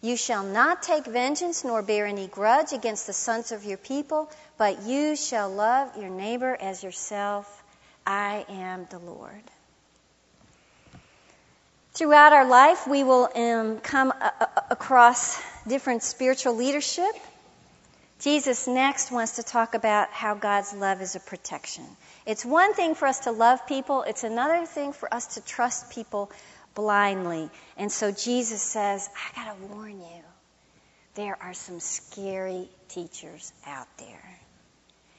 You 0.01 0.17
shall 0.17 0.45
not 0.45 0.83
take 0.83 1.07
vengeance 1.07 1.65
nor 1.65 1.81
bear 1.81 2.07
any 2.07 2.27
grudge 2.27 2.73
against 2.73 3.07
the 3.07 3.13
sons 3.13 3.53
of 3.53 3.65
your 3.65 3.79
people, 3.79 4.31
but 4.59 4.83
you 4.83 5.17
shall 5.17 5.49
love 5.49 5.97
your 5.97 6.11
neighbor 6.11 6.57
as 6.61 6.83
yourself. 6.83 7.63
I 8.07 8.45
am 8.49 8.87
the 8.91 8.99
Lord. 8.99 9.43
Throughout 11.95 12.33
our 12.33 12.49
life, 12.49 12.89
we 12.89 13.05
will 13.05 13.31
um, 13.37 13.79
come 13.79 14.11
a- 14.11 14.33
a- 14.41 14.65
across 14.73 15.41
different 15.65 16.03
spiritual 16.03 16.55
leadership. 16.57 17.15
Jesus 18.19 18.67
next 18.67 19.13
wants 19.13 19.37
to 19.37 19.45
talk 19.45 19.75
about 19.75 20.11
how 20.11 20.35
God's 20.35 20.75
love 20.75 21.01
is 21.03 21.15
a 21.15 21.21
protection. 21.21 21.85
It's 22.27 22.45
one 22.45 22.75
thing 22.75 22.97
for 22.97 23.07
us 23.07 23.21
to 23.21 23.31
love 23.31 23.65
people, 23.69 24.03
it's 24.03 24.25
another 24.25 24.67
thing 24.67 24.93
for 24.93 25.13
us 25.15 25.35
to 25.35 25.41
trust 25.41 25.91
people 25.91 26.33
blindly. 26.75 27.49
And 27.77 27.93
so 27.93 28.11
Jesus 28.11 28.61
says, 28.61 29.09
I 29.15 29.45
got 29.45 29.57
to 29.57 29.67
warn 29.67 30.01
you, 30.01 30.23
there 31.15 31.37
are 31.41 31.55
some 31.55 31.79
scary 31.79 32.69
teachers 32.89 33.53
out 33.67 33.87
there. 33.99 34.39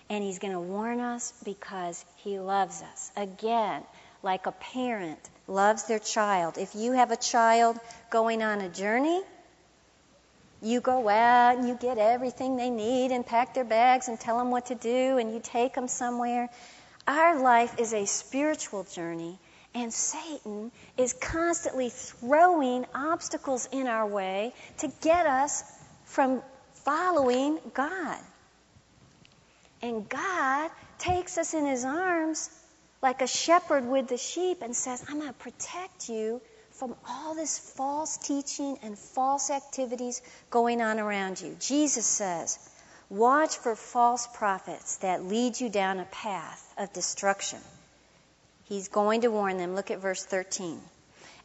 And 0.09 0.21
he's 0.21 0.39
going 0.39 0.53
to 0.53 0.59
warn 0.59 0.99
us 0.99 1.33
because 1.45 2.03
he 2.17 2.38
loves 2.38 2.81
us. 2.81 3.11
Again, 3.15 3.81
like 4.23 4.45
a 4.45 4.51
parent 4.51 5.19
loves 5.47 5.84
their 5.84 5.99
child. 5.99 6.58
If 6.58 6.75
you 6.75 6.93
have 6.93 7.12
a 7.12 7.17
child 7.17 7.79
going 8.10 8.41
on 8.41 8.62
a 8.62 8.69
journey, 8.69 9.21
you 10.62 10.81
go 10.81 11.08
out 11.08 11.58
and 11.58 11.67
you 11.67 11.75
get 11.75 11.97
everything 11.97 12.55
they 12.55 12.69
need 12.69 13.12
and 13.12 13.25
pack 13.25 13.53
their 13.53 13.63
bags 13.63 14.08
and 14.08 14.19
tell 14.19 14.39
them 14.39 14.51
what 14.51 14.67
to 14.67 14.75
do 14.75 15.17
and 15.17 15.34
you 15.34 15.39
take 15.43 15.73
them 15.75 15.88
somewhere. 15.88 16.49
Our 17.08 17.41
life 17.41 17.79
is 17.79 17.93
a 17.93 18.05
spiritual 18.05 18.84
journey, 18.84 19.38
and 19.75 19.93
Satan 19.93 20.71
is 20.97 21.13
constantly 21.13 21.89
throwing 21.89 22.86
obstacles 22.95 23.69
in 23.71 23.86
our 23.86 24.08
way 24.08 24.53
to 24.79 24.91
get 25.01 25.27
us 25.27 25.63
from 26.05 26.41
following 26.73 27.60
God. 27.75 28.17
And 29.84 30.10
God 30.10 30.71
takes 30.97 31.38
us 31.38 31.53
in 31.53 31.67
his 31.67 31.86
arms 31.86 32.49
like 33.06 33.22
a 33.22 33.28
shepherd 33.28 33.88
with 33.88 34.08
the 34.08 34.18
sheep 34.18 34.63
and 34.63 34.76
says, 34.76 35.06
I'm 35.08 35.20
going 35.20 35.28
to 35.28 35.34
protect 35.34 36.10
you 36.10 36.41
from 36.72 36.96
all 37.08 37.36
this 37.36 37.60
false 37.60 38.18
teaching 38.18 38.80
and 38.82 38.98
false 38.98 39.52
activities 39.52 40.24
going 40.50 40.82
on 40.82 41.00
around 41.00 41.39
you. 41.39 41.56
Jesus 41.60 42.08
says, 42.08 42.58
Watch 43.08 43.58
for 43.58 43.76
false 43.76 44.28
prophets 44.34 44.98
that 44.98 45.24
lead 45.24 45.60
you 45.60 45.70
down 45.70 46.00
a 46.00 46.06
path 46.06 46.74
of 46.80 46.91
destruction. 46.94 47.60
He's 48.63 48.88
going 48.88 49.22
to 49.22 49.30
warn 49.30 49.58
them. 49.58 49.76
Look 49.76 49.91
at 49.91 50.00
verse 50.00 50.26
13. 50.26 50.82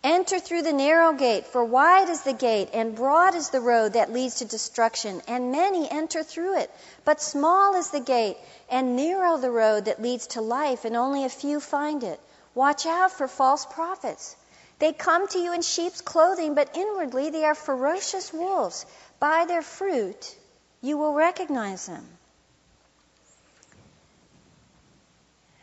Enter 0.03 0.39
through 0.41 0.63
the 0.63 0.73
narrow 0.73 1.13
gate, 1.13 1.47
for 1.47 1.63
wide 1.63 2.09
is 2.09 2.23
the 2.23 2.33
gate, 2.33 2.71
and 2.73 2.95
broad 2.95 3.35
is 3.35 3.51
the 3.51 3.61
road 3.61 3.93
that 3.93 4.11
leads 4.11 4.37
to 4.37 4.47
destruction, 4.47 5.21
and 5.29 5.53
many 5.53 5.91
enter 5.91 6.23
through 6.23 6.57
it. 6.57 6.71
But 7.05 7.21
small 7.21 7.75
is 7.75 7.91
the 7.91 8.01
gate, 8.01 8.39
and 8.71 8.97
narrow 8.97 9.37
the 9.37 9.51
road 9.51 9.85
that 9.85 10.01
leads 10.01 10.29
to 10.29 10.41
life, 10.41 10.87
and 10.87 10.97
only 10.97 11.27
a 11.27 11.29
few 11.29 11.61
find 11.61 12.03
it. 12.03 12.19
Watch 12.55 12.87
out 12.87 13.13
for 13.13 13.29
false 13.29 13.67
prophets. 13.67 14.37
They 14.79 14.95
come 14.95 15.29
to 15.29 15.39
you 15.39 15.53
in 15.53 15.61
sheep's 15.61 16.01
clothing, 16.01 16.55
but 16.55 16.75
inwardly 16.75 17.29
they 17.29 17.45
are 17.45 17.55
ferocious 17.55 18.33
wolves. 18.33 18.87
By 19.19 19.45
their 19.45 19.61
fruit 19.61 20.35
you 20.81 20.97
will 20.97 21.13
recognize 21.13 21.85
them. 21.85 22.09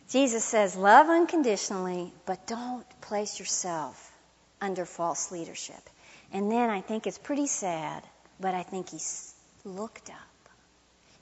Jesus 0.09 0.45
says, 0.45 0.75
Love 0.75 1.09
unconditionally, 1.09 2.13
but 2.27 2.45
don't 2.45 2.85
place 3.01 3.39
yourself 3.39 4.06
under 4.61 4.85
false 4.85 5.31
leadership. 5.31 5.89
And 6.31 6.51
then 6.51 6.69
I 6.69 6.81
think 6.81 7.07
it's 7.07 7.17
pretty 7.17 7.47
sad, 7.47 8.03
but 8.39 8.53
I 8.53 8.63
think 8.63 8.89
he 8.89 8.99
looked 9.63 10.09
up 10.09 10.49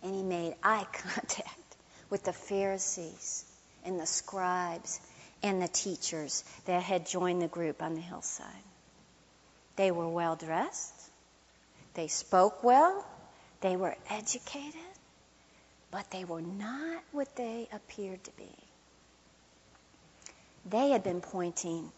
and 0.03 0.15
he 0.15 0.23
made 0.23 0.55
eye 0.63 0.85
contact 0.93 1.75
with 2.09 2.23
the 2.23 2.33
Pharisees 2.33 3.45
and 3.83 3.99
the 3.99 4.05
scribes 4.05 4.99
and 5.43 5.61
the 5.61 5.67
teachers 5.67 6.43
that 6.65 6.81
had 6.81 7.05
joined 7.05 7.41
the 7.41 7.47
group 7.47 7.83
on 7.83 7.95
the 7.95 8.01
hillside. 8.01 8.47
They 9.75 9.91
were 9.91 10.07
well 10.07 10.35
dressed, 10.35 10.93
they 11.93 12.07
spoke 12.07 12.63
well, 12.63 13.05
they 13.61 13.75
were 13.75 13.95
educated, 14.09 14.79
but 15.91 16.09
they 16.11 16.23
were 16.23 16.41
not 16.41 17.03
what 17.11 17.35
they 17.35 17.67
appeared 17.71 18.23
to 18.23 18.31
be. 18.31 18.49
They 20.65 20.89
had 20.89 21.03
been 21.03 21.21
pointing 21.21 21.91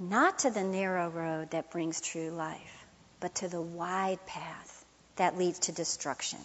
not 0.00 0.40
to 0.40 0.50
the 0.50 0.64
narrow 0.64 1.10
road 1.10 1.50
that 1.50 1.70
brings 1.70 2.00
true 2.00 2.30
life, 2.30 2.86
but 3.20 3.34
to 3.36 3.48
the 3.48 3.60
wide 3.60 4.24
path 4.24 4.84
that 5.16 5.36
leads 5.36 5.58
to 5.60 5.72
destruction. 5.72 6.38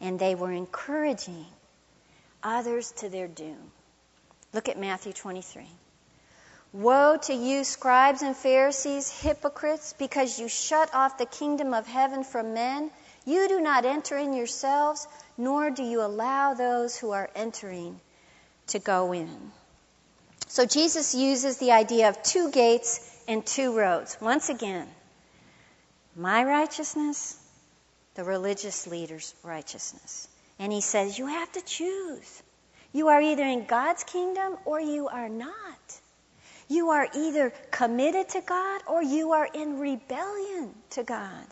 And 0.00 0.18
they 0.18 0.36
were 0.36 0.52
encouraging 0.52 1.44
others 2.42 2.92
to 2.98 3.08
their 3.08 3.26
doom. 3.26 3.72
Look 4.52 4.68
at 4.68 4.78
Matthew 4.78 5.12
23. 5.12 5.66
Woe 6.72 7.18
to 7.22 7.34
you, 7.34 7.64
scribes 7.64 8.22
and 8.22 8.36
Pharisees, 8.36 9.10
hypocrites, 9.10 9.92
because 9.98 10.38
you 10.38 10.46
shut 10.46 10.94
off 10.94 11.18
the 11.18 11.26
kingdom 11.26 11.74
of 11.74 11.88
heaven 11.88 12.22
from 12.22 12.54
men. 12.54 12.92
You 13.26 13.48
do 13.48 13.60
not 13.60 13.84
enter 13.84 14.16
in 14.16 14.34
yourselves, 14.34 15.08
nor 15.36 15.70
do 15.70 15.82
you 15.82 16.00
allow 16.02 16.54
those 16.54 16.96
who 16.96 17.10
are 17.10 17.28
entering 17.34 18.00
to 18.68 18.78
go 18.78 19.12
in. 19.12 19.50
So 20.50 20.66
Jesus 20.66 21.14
uses 21.14 21.58
the 21.58 21.70
idea 21.70 22.08
of 22.08 22.24
two 22.24 22.50
gates 22.50 22.98
and 23.28 23.46
two 23.46 23.78
roads. 23.78 24.16
Once 24.20 24.48
again, 24.48 24.88
my 26.16 26.42
righteousness, 26.42 27.38
the 28.16 28.24
religious 28.24 28.88
leader's 28.88 29.32
righteousness. 29.44 30.26
And 30.58 30.72
he 30.72 30.80
says, 30.80 31.16
you 31.16 31.28
have 31.28 31.52
to 31.52 31.60
choose. 31.60 32.42
You 32.92 33.10
are 33.10 33.20
either 33.20 33.44
in 33.44 33.66
God's 33.66 34.02
kingdom 34.02 34.56
or 34.64 34.80
you 34.80 35.06
are 35.06 35.28
not. 35.28 36.00
You 36.66 36.88
are 36.90 37.06
either 37.14 37.50
committed 37.70 38.30
to 38.30 38.40
God 38.40 38.82
or 38.88 39.04
you 39.04 39.30
are 39.30 39.48
in 39.54 39.78
rebellion 39.78 40.74
to 40.90 41.04
God. 41.04 41.46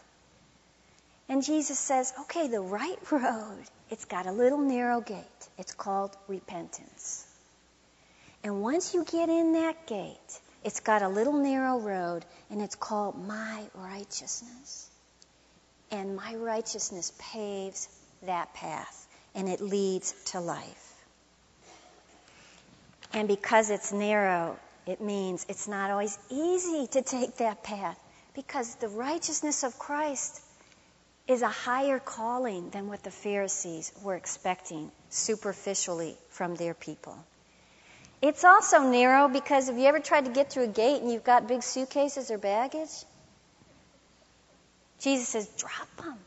And 1.28 1.44
Jesus 1.44 1.78
says, 1.78 2.12
okay, 2.22 2.48
the 2.48 2.60
right 2.60 2.98
road, 3.12 3.62
it's 3.90 4.06
got 4.06 4.26
a 4.26 4.32
little 4.32 4.58
narrow 4.58 5.00
gate. 5.00 5.48
It's 5.56 5.72
called 5.72 6.16
repentance. 6.26 7.27
And 8.44 8.62
once 8.62 8.94
you 8.94 9.04
get 9.04 9.28
in 9.28 9.52
that 9.54 9.86
gate, 9.86 10.40
it's 10.64 10.80
got 10.80 11.02
a 11.02 11.08
little 11.08 11.32
narrow 11.32 11.78
road, 11.78 12.24
and 12.50 12.62
it's 12.62 12.76
called 12.76 13.16
My 13.26 13.64
Righteousness. 13.74 14.88
And 15.90 16.16
My 16.16 16.34
Righteousness 16.34 17.12
paves 17.18 17.88
that 18.22 18.54
path, 18.54 19.06
and 19.34 19.48
it 19.48 19.60
leads 19.60 20.12
to 20.26 20.40
life. 20.40 20.94
And 23.12 23.26
because 23.26 23.70
it's 23.70 23.92
narrow, 23.92 24.58
it 24.86 25.00
means 25.00 25.46
it's 25.48 25.68
not 25.68 25.90
always 25.90 26.18
easy 26.30 26.86
to 26.88 27.02
take 27.02 27.36
that 27.38 27.62
path, 27.62 27.98
because 28.34 28.74
the 28.76 28.88
righteousness 28.88 29.64
of 29.64 29.78
Christ 29.78 30.42
is 31.26 31.42
a 31.42 31.48
higher 31.48 31.98
calling 31.98 32.70
than 32.70 32.88
what 32.88 33.02
the 33.02 33.10
Pharisees 33.10 33.92
were 34.02 34.14
expecting 34.14 34.90
superficially 35.10 36.16
from 36.30 36.54
their 36.54 36.74
people. 36.74 37.18
It's 38.20 38.44
also 38.44 38.80
narrow 38.90 39.28
because 39.28 39.68
have 39.68 39.78
you 39.78 39.86
ever 39.86 40.00
tried 40.00 40.24
to 40.24 40.30
get 40.30 40.50
through 40.50 40.64
a 40.64 40.68
gate 40.68 41.00
and 41.00 41.12
you've 41.12 41.24
got 41.24 41.46
big 41.46 41.62
suitcases 41.62 42.30
or 42.30 42.38
baggage? 42.38 42.90
Jesus 45.00 45.28
says, 45.28 45.48
drop 45.56 45.96
them. 45.98 46.18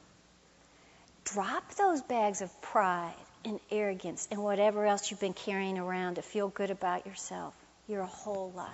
Drop 1.26 1.76
those 1.76 2.02
bags 2.02 2.42
of 2.42 2.62
pride 2.62 3.14
and 3.44 3.60
arrogance 3.70 4.28
and 4.32 4.42
whatever 4.42 4.86
else 4.86 5.12
you've 5.12 5.20
been 5.20 5.34
carrying 5.34 5.78
around 5.78 6.16
to 6.16 6.22
feel 6.22 6.48
good 6.48 6.70
about 6.70 7.06
yourself 7.06 7.54
your 7.88 8.04
whole 8.04 8.52
life. 8.56 8.70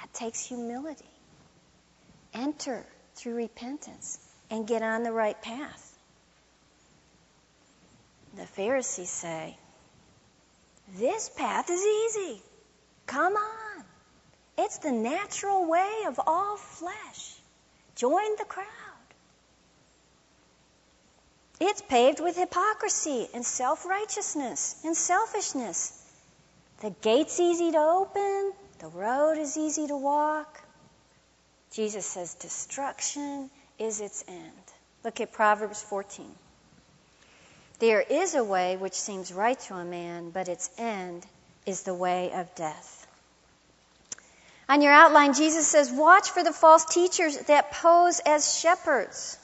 That 0.00 0.12
takes 0.14 0.44
humility. 0.44 1.04
Enter 2.32 2.86
through 3.16 3.34
repentance 3.34 4.18
and 4.50 4.66
get 4.66 4.82
on 4.82 5.02
the 5.02 5.12
right 5.12 5.40
path. 5.42 5.98
The 8.36 8.46
Pharisees 8.46 9.10
say, 9.10 9.56
this 10.98 11.28
path 11.28 11.70
is 11.70 11.84
easy. 11.84 12.42
Come 13.06 13.34
on. 13.34 13.84
It's 14.58 14.78
the 14.78 14.92
natural 14.92 15.66
way 15.66 16.04
of 16.06 16.20
all 16.26 16.56
flesh. 16.56 17.34
Join 17.96 18.36
the 18.36 18.44
crowd. 18.44 18.66
It's 21.60 21.82
paved 21.82 22.20
with 22.20 22.36
hypocrisy 22.36 23.28
and 23.34 23.44
self 23.44 23.84
righteousness 23.84 24.80
and 24.84 24.96
selfishness. 24.96 25.96
The 26.80 26.90
gate's 27.02 27.38
easy 27.38 27.72
to 27.72 27.78
open, 27.78 28.52
the 28.78 28.88
road 28.88 29.36
is 29.36 29.58
easy 29.58 29.86
to 29.88 29.96
walk. 29.96 30.62
Jesus 31.72 32.06
says 32.06 32.34
destruction 32.34 33.50
is 33.78 34.00
its 34.00 34.24
end. 34.26 34.72
Look 35.04 35.20
at 35.20 35.32
Proverbs 35.32 35.82
14. 35.82 36.26
There 37.80 38.00
is 38.02 38.34
a 38.34 38.44
way 38.44 38.76
which 38.76 38.94
seems 38.94 39.32
right 39.32 39.58
to 39.60 39.74
a 39.74 39.84
man, 39.84 40.30
but 40.30 40.48
its 40.48 40.70
end 40.76 41.26
is 41.64 41.82
the 41.82 41.94
way 41.94 42.30
of 42.32 42.54
death. 42.54 43.06
On 44.68 44.82
your 44.82 44.92
outline, 44.92 45.32
Jesus 45.32 45.66
says, 45.66 45.90
Watch 45.90 46.30
for 46.30 46.44
the 46.44 46.52
false 46.52 46.84
teachers 46.84 47.38
that 47.46 47.72
pose 47.72 48.20
as 48.24 48.58
shepherds. 48.58 49.38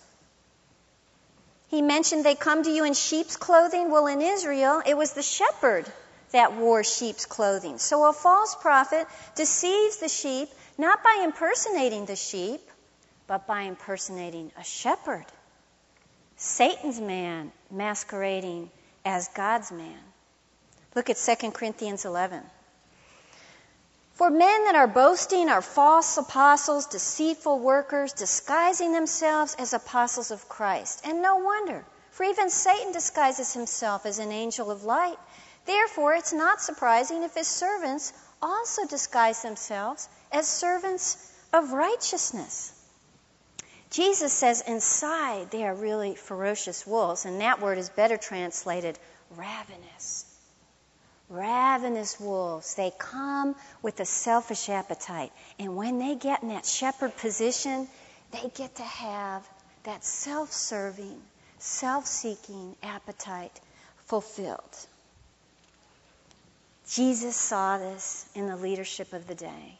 He 1.69 1.81
mentioned 1.83 2.25
they 2.25 2.35
come 2.35 2.63
to 2.63 2.71
you 2.71 2.85
in 2.85 2.93
sheep's 2.93 3.37
clothing. 3.37 3.91
Well, 3.91 4.07
in 4.07 4.21
Israel, 4.21 4.83
it 4.87 4.97
was 4.97 5.15
the 5.15 5.23
shepherd 5.23 5.91
that 6.33 6.55
wore 6.55 6.85
sheep's 6.85 7.25
clothing. 7.25 7.79
So 7.79 8.05
a 8.05 8.13
false 8.13 8.55
prophet 8.55 9.09
deceives 9.35 9.97
the 9.97 10.09
sheep 10.09 10.51
not 10.79 11.03
by 11.03 11.23
impersonating 11.25 12.05
the 12.05 12.17
sheep, 12.17 12.61
but 13.27 13.47
by 13.47 13.63
impersonating 13.63 14.53
a 14.59 14.63
shepherd. 14.63 15.25
Satan's 16.37 17.01
man 17.01 17.51
masquerading 17.71 18.71
as 19.05 19.29
God's 19.29 19.73
man. 19.73 19.99
Look 20.95 21.09
at 21.11 21.17
2 21.17 21.51
Corinthians 21.51 22.05
11. 22.05 22.43
For 24.15 24.31
men 24.31 24.65
that 24.65 24.75
are 24.75 24.87
boasting 24.87 25.49
are 25.49 25.61
false 25.61 26.17
apostles, 26.17 26.87
deceitful 26.87 27.59
workers, 27.59 28.15
disguising 28.15 28.93
themselves 28.93 29.55
as 29.59 29.73
apostles 29.73 30.31
of 30.31 30.49
Christ. 30.49 31.03
And 31.05 31.21
no 31.21 31.37
wonder, 31.37 31.85
for 32.13 32.25
even 32.25 32.49
Satan 32.49 32.93
disguises 32.93 33.53
himself 33.53 34.07
as 34.07 34.19
an 34.19 34.33
angel 34.33 34.71
of 34.71 34.85
light. 34.85 35.19
Therefore, 35.67 36.15
it's 36.15 36.33
not 36.33 36.63
surprising 36.63 37.23
if 37.25 37.35
his 37.35 37.47
servants 37.47 38.13
also 38.41 38.87
disguise 38.87 39.43
themselves 39.43 40.09
as 40.33 40.47
servants 40.49 41.31
of 41.53 41.73
righteousness. 41.73 42.73
Jesus 43.97 44.31
says 44.31 44.63
inside 44.67 45.51
they 45.51 45.65
are 45.65 45.75
really 45.75 46.17
ferocious 46.17 46.87
wolves, 46.87 47.25
and 47.25 47.41
that 47.41 47.63
word 47.63 47.79
is 47.79 47.89
better 47.89 48.19
translated 48.19 48.99
ravenous. 49.31 50.27
Ravenous 51.31 52.21
wolves. 52.21 52.75
They 52.75 52.93
come 52.99 53.57
with 53.81 53.99
a 53.99 54.05
selfish 54.05 54.69
appetite. 54.69 55.33
And 55.59 55.77
when 55.77 55.99
they 55.99 56.15
get 56.15 56.43
in 56.43 56.51
that 56.51 56.67
shepherd 56.67 57.17
position, 57.17 57.89
they 58.33 58.51
get 58.55 58.77
to 58.77 58.83
have 58.83 59.49
that 59.85 60.05
self 60.05 60.53
serving, 60.53 61.19
self 61.59 62.05
seeking 62.07 62.77
appetite 62.83 63.59
fulfilled. 64.09 64.77
Jesus 66.87 67.35
saw 67.35 67.79
this 67.79 68.29
in 68.35 68.47
the 68.47 68.57
leadership 68.57 69.15
of 69.15 69.27
the 69.27 69.35
day. 69.35 69.79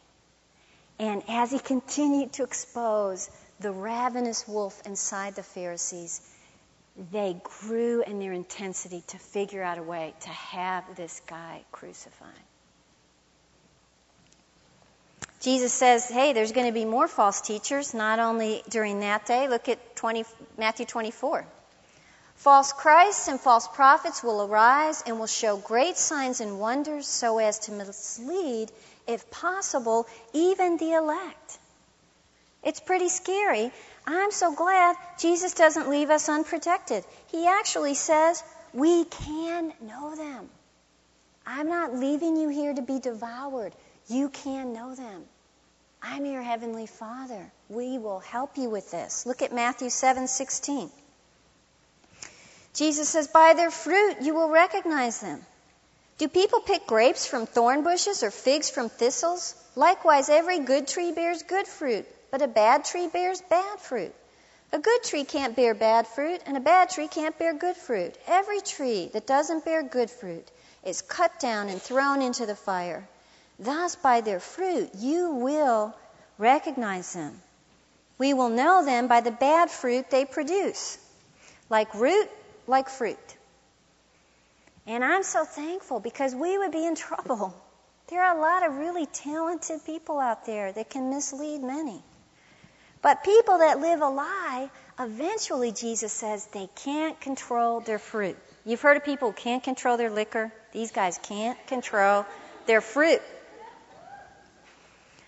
And 0.97 1.21
as 1.27 1.51
he 1.51 1.59
continued 1.59 2.33
to 2.33 2.43
expose 2.43 3.29
the 3.59 3.71
ravenous 3.71 4.47
wolf 4.47 4.81
inside 4.85 5.35
the 5.35 5.43
Pharisees, 5.43 6.21
they 7.11 7.39
grew 7.43 8.03
in 8.03 8.19
their 8.19 8.33
intensity 8.33 9.03
to 9.07 9.17
figure 9.17 9.63
out 9.63 9.77
a 9.77 9.83
way 9.83 10.13
to 10.21 10.29
have 10.29 10.83
this 10.95 11.21
guy 11.27 11.63
crucified. 11.71 12.31
Jesus 15.39 15.71
says, 15.71 16.09
hey, 16.09 16.33
there's 16.33 16.51
going 16.51 16.65
to 16.65 16.73
be 16.73 16.85
more 16.85 17.07
false 17.07 17.41
teachers, 17.41 17.93
not 17.93 18.19
only 18.19 18.63
during 18.69 19.01
that 19.01 19.27
day. 19.27 19.47
Look 19.47 19.69
at 19.69 19.95
20, 19.95 20.25
Matthew 20.57 20.85
24. 20.85 21.45
False 22.35 22.73
Christs 22.73 23.27
and 23.27 23.39
false 23.39 23.67
prophets 23.67 24.23
will 24.23 24.43
arise 24.43 25.03
and 25.05 25.19
will 25.19 25.27
show 25.27 25.57
great 25.57 25.97
signs 25.97 26.41
and 26.41 26.59
wonders 26.59 27.07
so 27.07 27.37
as 27.39 27.59
to 27.59 27.71
mislead, 27.71 28.71
if 29.07 29.29
possible, 29.29 30.07
even 30.33 30.77
the 30.77 30.93
elect. 30.93 31.59
It's 32.63 32.79
pretty 32.79 33.09
scary. 33.09 33.71
I'm 34.05 34.31
so 34.31 34.53
glad 34.53 34.95
Jesus 35.19 35.53
doesn't 35.53 35.89
leave 35.89 36.09
us 36.09 36.29
unprotected. 36.29 37.03
He 37.27 37.47
actually 37.47 37.93
says, 37.93 38.43
we 38.73 39.05
can 39.05 39.73
know 39.81 40.15
them. 40.15 40.49
I'm 41.45 41.69
not 41.69 41.95
leaving 41.95 42.35
you 42.35 42.49
here 42.49 42.73
to 42.73 42.81
be 42.81 42.99
devoured. 42.99 43.73
You 44.07 44.29
can 44.29 44.73
know 44.73 44.95
them. 44.95 45.23
I'm 46.01 46.25
your 46.25 46.41
heavenly 46.41 46.87
Father. 46.87 47.51
We 47.69 47.97
will 47.97 48.19
help 48.19 48.57
you 48.57 48.69
with 48.69 48.91
this. 48.91 49.25
Look 49.25 49.41
at 49.41 49.53
Matthew 49.53 49.89
7:16. 49.89 50.91
Jesus 52.73 53.09
says, 53.09 53.27
"By 53.27 53.53
their 53.53 53.71
fruit 53.71 54.21
you 54.21 54.33
will 54.35 54.49
recognize 54.49 55.19
them. 55.19 55.45
Do 56.17 56.27
people 56.27 56.59
pick 56.61 56.85
grapes 56.85 57.25
from 57.25 57.45
thorn 57.45 57.83
bushes 57.83 58.23
or 58.23 58.31
figs 58.31 58.69
from 58.69 58.89
thistles? 58.89 59.55
Likewise, 59.75 60.29
every 60.29 60.59
good 60.59 60.87
tree 60.87 61.11
bears 61.11 61.43
good 61.43 61.67
fruit, 61.67 62.07
but 62.31 62.41
a 62.41 62.47
bad 62.47 62.85
tree 62.85 63.07
bears 63.07 63.41
bad 63.41 63.79
fruit. 63.79 64.13
A 64.73 64.79
good 64.79 65.03
tree 65.03 65.23
can't 65.23 65.55
bear 65.55 65.73
bad 65.73 66.07
fruit, 66.07 66.41
and 66.45 66.57
a 66.57 66.61
bad 66.61 66.89
tree 66.89 67.07
can't 67.07 67.37
bear 67.39 67.53
good 67.53 67.77
fruit. 67.77 68.17
Every 68.27 68.59
tree 68.59 69.09
that 69.13 69.25
doesn't 69.25 69.63
bear 69.63 69.81
good 69.81 70.09
fruit 70.09 70.45
is 70.83 71.01
cut 71.01 71.39
down 71.39 71.69
and 71.69 71.81
thrown 71.81 72.21
into 72.21 72.45
the 72.45 72.55
fire. 72.55 73.07
Thus, 73.59 73.95
by 73.95 74.21
their 74.21 74.39
fruit, 74.39 74.89
you 74.95 75.31
will 75.31 75.95
recognize 76.37 77.13
them. 77.13 77.41
We 78.17 78.33
will 78.33 78.49
know 78.49 78.83
them 78.83 79.07
by 79.07 79.21
the 79.21 79.31
bad 79.31 79.71
fruit 79.71 80.09
they 80.09 80.25
produce. 80.25 80.97
Like 81.69 81.93
root, 81.95 82.29
like 82.67 82.89
fruit. 82.89 83.17
And 84.85 85.03
I'm 85.03 85.23
so 85.23 85.45
thankful 85.45 85.99
because 85.99 86.33
we 86.33 86.57
would 86.57 86.71
be 86.71 86.85
in 86.85 86.95
trouble. 86.95 87.53
There 88.07 88.23
are 88.23 88.37
a 88.37 88.41
lot 88.41 88.65
of 88.65 88.77
really 88.77 89.05
talented 89.05 89.85
people 89.85 90.19
out 90.19 90.45
there 90.45 90.71
that 90.71 90.89
can 90.89 91.09
mislead 91.09 91.61
many. 91.61 92.01
But 93.07 93.23
people 93.23 93.59
that 93.59 93.79
live 93.79 94.01
a 94.01 94.09
lie, 94.09 94.69
eventually, 94.99 95.71
Jesus 95.71 96.11
says, 96.11 96.45
they 96.47 96.67
can't 96.75 97.17
control 97.21 97.79
their 97.79 97.99
fruit. 97.99 98.35
You've 98.65 98.81
heard 98.81 98.97
of 98.97 99.05
people 99.05 99.29
who 99.29 99.33
can't 99.33 99.63
control 99.63 99.95
their 99.95 100.09
liquor. 100.09 100.51
These 100.73 100.91
guys 100.91 101.17
can't 101.23 101.57
control 101.67 102.25
their 102.65 102.81
fruit. 102.81 103.21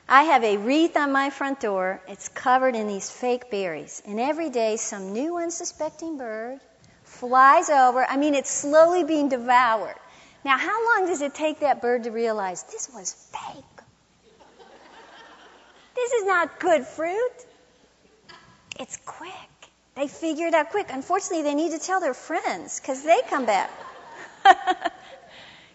I 0.10 0.24
have 0.24 0.44
a 0.44 0.58
wreath 0.58 0.98
on 0.98 1.14
my 1.14 1.30
front 1.30 1.62
door. 1.62 2.02
It's 2.10 2.28
covered 2.28 2.76
in 2.76 2.90
these 2.90 3.10
fake 3.10 3.50
berries. 3.50 4.04
And 4.06 4.20
every 4.20 4.50
day, 4.50 4.76
some 4.76 5.14
new 5.14 5.38
unsuspecting 5.38 6.18
bird 6.18 6.60
flies 7.06 7.70
over. 7.70 8.04
I 8.04 8.18
mean, 8.18 8.36
it's 8.36 8.52
slowly 8.52 9.06
being 9.06 9.30
devoured. 9.30 9.96
Now, 10.44 10.58
how 10.58 10.86
long 10.86 11.08
does 11.08 11.22
it 11.22 11.34
take 11.34 11.62
that 11.62 11.82
bird 11.82 12.04
to 12.04 12.12
realize 12.12 12.62
this 12.64 12.90
was 12.94 13.14
fake? 13.14 13.64
This 15.96 16.12
is 16.12 16.26
not 16.26 16.60
good 16.60 16.86
fruit. 16.86 17.46
It's 18.80 18.96
quick. 19.06 19.32
They 19.96 20.08
figure 20.08 20.48
it 20.48 20.54
out 20.54 20.70
quick. 20.70 20.88
Unfortunately, 20.90 21.44
they 21.44 21.54
need 21.54 21.72
to 21.72 21.80
tell 21.80 22.00
their 22.00 22.14
friends 22.14 22.80
because 22.80 23.04
they 23.04 23.20
come 23.30 23.46
back. 23.46 23.70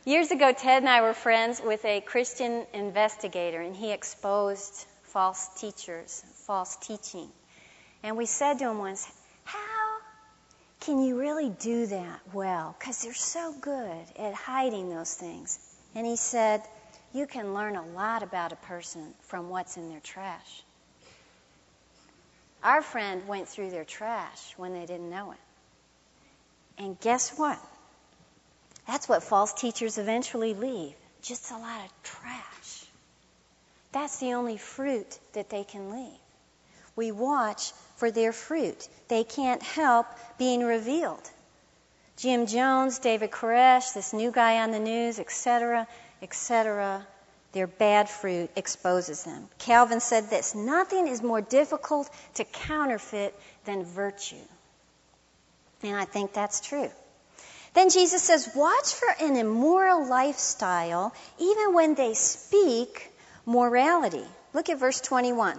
Years 0.07 0.31
ago, 0.31 0.53
Ted 0.53 0.83
and 0.83 0.89
I 0.89 1.03
were 1.03 1.13
friends 1.13 1.61
with 1.63 1.85
a 1.85 2.01
Christian 2.01 2.67
investigator, 2.73 3.61
and 3.61 3.77
he 3.77 3.93
exposed 3.93 4.87
false 5.03 5.49
teachers, 5.61 6.25
false 6.47 6.77
teaching. 6.77 7.29
And 8.03 8.17
we 8.17 8.25
said 8.25 8.59
to 8.59 8.71
him 8.71 8.79
once, 8.79 9.07
How 9.45 9.99
can 10.81 11.03
you 11.03 11.21
really 11.21 11.51
do 11.51 11.87
that 11.87 12.21
well? 12.33 12.75
Because 12.79 13.03
they're 13.03 13.13
so 13.13 13.55
good 13.61 14.05
at 14.19 14.33
hiding 14.33 14.89
those 14.89 15.13
things. 15.13 15.59
And 15.95 16.07
he 16.07 16.17
said, 16.17 16.63
You 17.13 17.27
can 17.27 17.53
learn 17.53 17.77
a 17.77 17.87
lot 17.87 18.23
about 18.23 18.53
a 18.53 18.57
person 18.57 19.13
from 19.23 19.51
what's 19.51 19.77
in 19.77 19.91
their 19.91 20.01
trash. 20.01 20.65
Our 22.65 22.83
friend 22.83 23.29
went 23.29 23.47
through 23.47 23.71
their 23.71 23.85
trash 23.85 24.55
when 24.57 24.73
they 24.73 24.87
didn't 24.87 25.11
know 25.11 25.33
it. 25.33 25.39
And 26.79 26.99
guess 26.99 27.31
what? 27.39 27.59
That's 28.87 29.09
what 29.09 29.23
false 29.23 29.53
teachers 29.53 29.99
eventually 29.99 30.55
leave 30.55 30.95
just 31.25 31.51
a 31.51 31.57
lot 31.57 31.85
of 31.85 32.03
trash. 32.03 32.85
That's 33.93 34.19
the 34.19 34.35
only 34.35 34.59
fruit 34.59 35.19
that 35.33 35.49
they 35.49 35.65
can 35.65 35.91
leave. 35.91 36.19
We 36.97 37.13
watch 37.13 37.73
for 37.97 38.11
their 38.11 38.33
fruit. 38.33 38.89
They 39.09 39.25
can't 39.25 39.63
help 39.63 40.07
being 40.39 40.65
revealed. 40.65 41.31
Jim 42.17 42.47
Jones, 42.47 42.99
David 42.99 43.31
Koresh, 43.31 43.95
this 43.95 44.13
new 44.13 44.31
guy 44.31 44.61
on 44.61 44.71
the 44.71 44.79
news, 44.79 45.19
etc., 45.19 45.89
etc., 46.23 47.07
their 47.55 47.67
bad 47.67 48.11
fruit 48.11 48.51
exposes 48.57 49.25
them. 49.25 49.49
Calvin 49.59 50.01
said 50.01 50.29
this 50.29 50.55
nothing 50.55 51.09
is 51.09 51.23
more 51.23 51.41
difficult 51.41 52.11
to 52.35 52.45
counterfeit 52.45 53.35
than 53.65 53.85
virtue. 53.85 54.37
And 55.83 55.97
I 55.97 56.05
think 56.05 56.33
that's 56.33 56.61
true. 56.61 56.91
Then 57.75 57.91
Jesus 57.91 58.23
says, 58.23 58.51
watch 58.55 58.95
for 58.95 59.09
an 59.21 59.37
immoral 59.37 60.07
lifestyle 60.07 61.13
even 61.39 61.75
when 61.75 61.95
they 61.95 62.15
speak 62.15 63.11
morality. 63.47 64.25
Look 64.53 64.69
at 64.69 64.79
verse 64.79 65.01
21. 65.01 65.59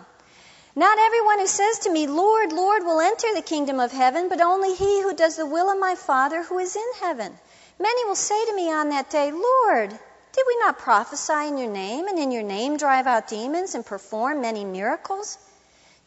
Not 0.77 0.97
everyone 0.99 1.39
who 1.39 1.47
says 1.47 1.79
to 1.79 1.91
me, 1.91 2.07
Lord, 2.07 2.51
Lord, 2.51 2.83
will 2.83 2.99
enter 2.99 3.33
the 3.33 3.41
kingdom 3.41 3.79
of 3.79 3.91
heaven, 3.91 4.27
but 4.27 4.41
only 4.41 4.73
he 4.75 5.01
who 5.01 5.15
does 5.15 5.37
the 5.37 5.45
will 5.45 5.69
of 5.69 5.79
my 5.79 5.95
Father 5.95 6.43
who 6.43 6.59
is 6.59 6.75
in 6.75 6.91
heaven. 7.01 7.33
Many 7.79 8.05
will 8.05 8.15
say 8.15 8.45
to 8.45 8.55
me 8.55 8.71
on 8.71 8.89
that 8.89 9.09
day, 9.09 9.31
Lord, 9.31 9.97
did 10.35 10.43
we 10.45 10.57
not 10.57 10.79
prophesy 10.79 11.47
in 11.47 11.57
your 11.57 11.71
name, 11.71 12.07
and 12.07 12.19
in 12.19 12.29
your 12.29 12.43
name 12.43 12.75
drive 12.75 13.07
out 13.07 13.29
demons 13.29 13.73
and 13.73 13.85
perform 13.85 14.41
many 14.41 14.65
miracles? 14.65 15.37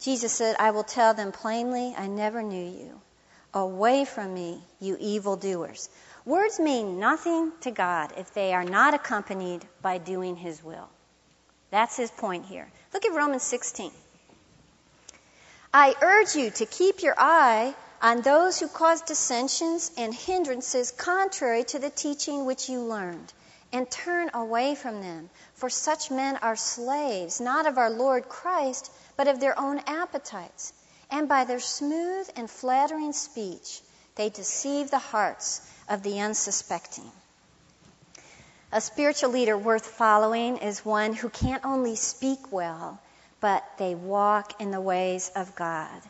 Jesus 0.01 0.33
said, 0.33 0.55
I 0.59 0.71
will 0.71 0.85
tell 0.85 1.15
them 1.15 1.33
plainly, 1.33 1.95
I 1.97 2.07
never 2.09 2.43
knew 2.43 2.71
you. 2.71 3.01
Away 3.55 4.05
from 4.05 4.35
me, 4.35 4.63
you 4.81 4.99
evildoers. 5.01 5.89
Words 6.27 6.61
mean 6.61 7.01
nothing 7.01 7.53
to 7.63 7.71
God 7.71 8.13
if 8.19 8.35
they 8.35 8.53
are 8.53 8.65
not 8.65 8.93
accompanied 8.93 9.65
by 9.81 9.97
doing 9.97 10.37
His 10.37 10.63
will. 10.63 10.91
That's 11.71 11.97
His 11.97 12.11
point 12.11 12.45
here. 12.45 12.69
Look 12.93 13.07
at 13.07 13.17
Romans 13.17 13.45
16. 13.45 13.91
I 15.73 15.95
urge 16.03 16.35
you 16.35 16.51
to 16.51 16.67
keep 16.67 17.03
your 17.03 17.15
eye 17.17 17.75
on 18.03 18.21
those 18.21 18.61
who 18.61 18.69
cause 18.69 19.01
dissensions 19.03 19.91
and 19.97 20.15
hindrances 20.15 20.91
contrary 20.91 21.65
to 21.65 21.79
the 21.79 21.91
teaching 21.91 22.45
which 22.45 22.69
you 22.69 22.81
learned, 22.81 23.33
and 23.73 23.91
turn 23.91 24.31
away 24.35 24.75
from 24.75 25.01
them. 25.01 25.31
For 25.55 25.69
such 25.69 26.11
men 26.11 26.37
are 26.37 26.57
slaves, 26.57 27.41
not 27.41 27.67
of 27.67 27.79
our 27.79 27.91
Lord 27.91 28.29
Christ, 28.29 28.91
but 29.17 29.29
of 29.29 29.41
their 29.41 29.59
own 29.59 29.79
appetites 29.87 30.73
and 31.11 31.29
by 31.29 31.45
their 31.45 31.61
smooth 31.61 32.29
and 32.37 32.51
flattering 32.51 33.13
speech, 33.13 33.81
they 34.17 34.29
deceive 34.29 34.91
the 34.91 34.99
hearts 34.99 35.61
of 35.89 36.03
the 36.03 36.21
unsuspecting. 36.21 37.11
A 38.73 38.81
spiritual 38.81 39.31
leader 39.31 39.57
worth 39.57 39.87
following 39.87 40.59
is 40.59 40.85
one 40.85 41.15
who 41.15 41.31
can't 41.31 41.65
only 41.65 41.97
speak 41.97 42.53
well, 42.53 43.01
but 43.41 43.65
they 43.79 43.95
walk 43.95 44.61
in 44.61 44.71
the 44.71 44.81
ways 44.81 45.31
of 45.35 45.55
God. 45.55 46.03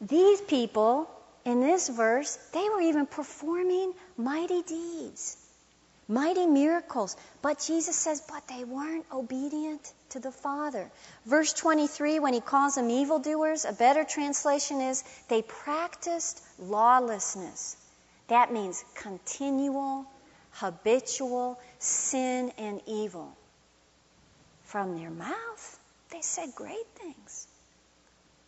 These 0.00 0.42
people 0.42 1.08
in 1.44 1.60
this 1.60 1.88
verse, 1.88 2.36
they 2.52 2.68
were 2.68 2.82
even 2.82 3.06
performing 3.06 3.94
mighty 4.18 4.62
deeds 4.62 5.38
mighty 6.08 6.46
miracles. 6.46 7.16
But 7.42 7.60
Jesus 7.60 7.96
says, 7.96 8.22
but 8.28 8.48
they 8.48 8.64
weren't 8.64 9.04
obedient 9.12 9.92
to 10.10 10.20
the 10.20 10.32
Father. 10.32 10.90
Verse 11.26 11.52
23, 11.52 12.18
when 12.18 12.32
he 12.32 12.40
calls 12.40 12.74
them 12.74 12.90
evildoers, 12.90 13.64
a 13.64 13.72
better 13.72 14.04
translation 14.04 14.80
is, 14.80 15.04
they 15.28 15.42
practiced 15.42 16.42
lawlessness. 16.58 17.76
That 18.28 18.52
means 18.52 18.82
continual, 18.94 20.06
habitual 20.52 21.60
sin 21.78 22.52
and 22.58 22.80
evil. 22.86 23.36
From 24.64 24.98
their 24.98 25.10
mouth, 25.10 25.78
they 26.10 26.22
said 26.22 26.54
great 26.54 26.86
things. 26.96 27.46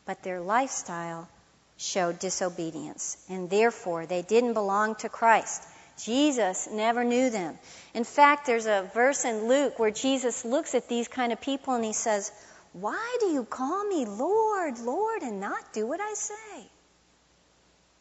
But 0.07 0.23
their 0.23 0.41
lifestyle 0.41 1.29
showed 1.77 2.19
disobedience, 2.19 3.17
and 3.29 3.49
therefore 3.49 4.05
they 4.05 4.23
didn't 4.23 4.53
belong 4.53 4.97
to 4.97 5.09
Christ. 5.09 5.63
Jesus 6.05 6.69
never 6.71 7.05
knew 7.05 7.31
them. 7.31 7.59
In 7.95 8.05
fact, 8.05 8.47
there's 8.47 8.67
a 8.67 8.91
verse 8.95 9.25
in 9.25 9.49
Luke 9.49 9.79
where 9.79 9.91
Jesus 9.91 10.45
looks 10.45 10.75
at 10.75 10.89
these 10.89 11.09
kind 11.09 11.33
of 11.33 11.41
people 11.41 11.75
and 11.75 11.85
he 11.85 11.93
says, 11.93 12.33
Why 12.73 13.17
do 13.21 13.27
you 13.27 13.45
call 13.45 13.85
me 13.85 14.05
Lord, 14.07 14.79
Lord, 14.79 15.23
and 15.23 15.41
not 15.41 15.73
do 15.73 15.87
what 15.87 16.01
I 16.01 16.15
say? 16.15 16.69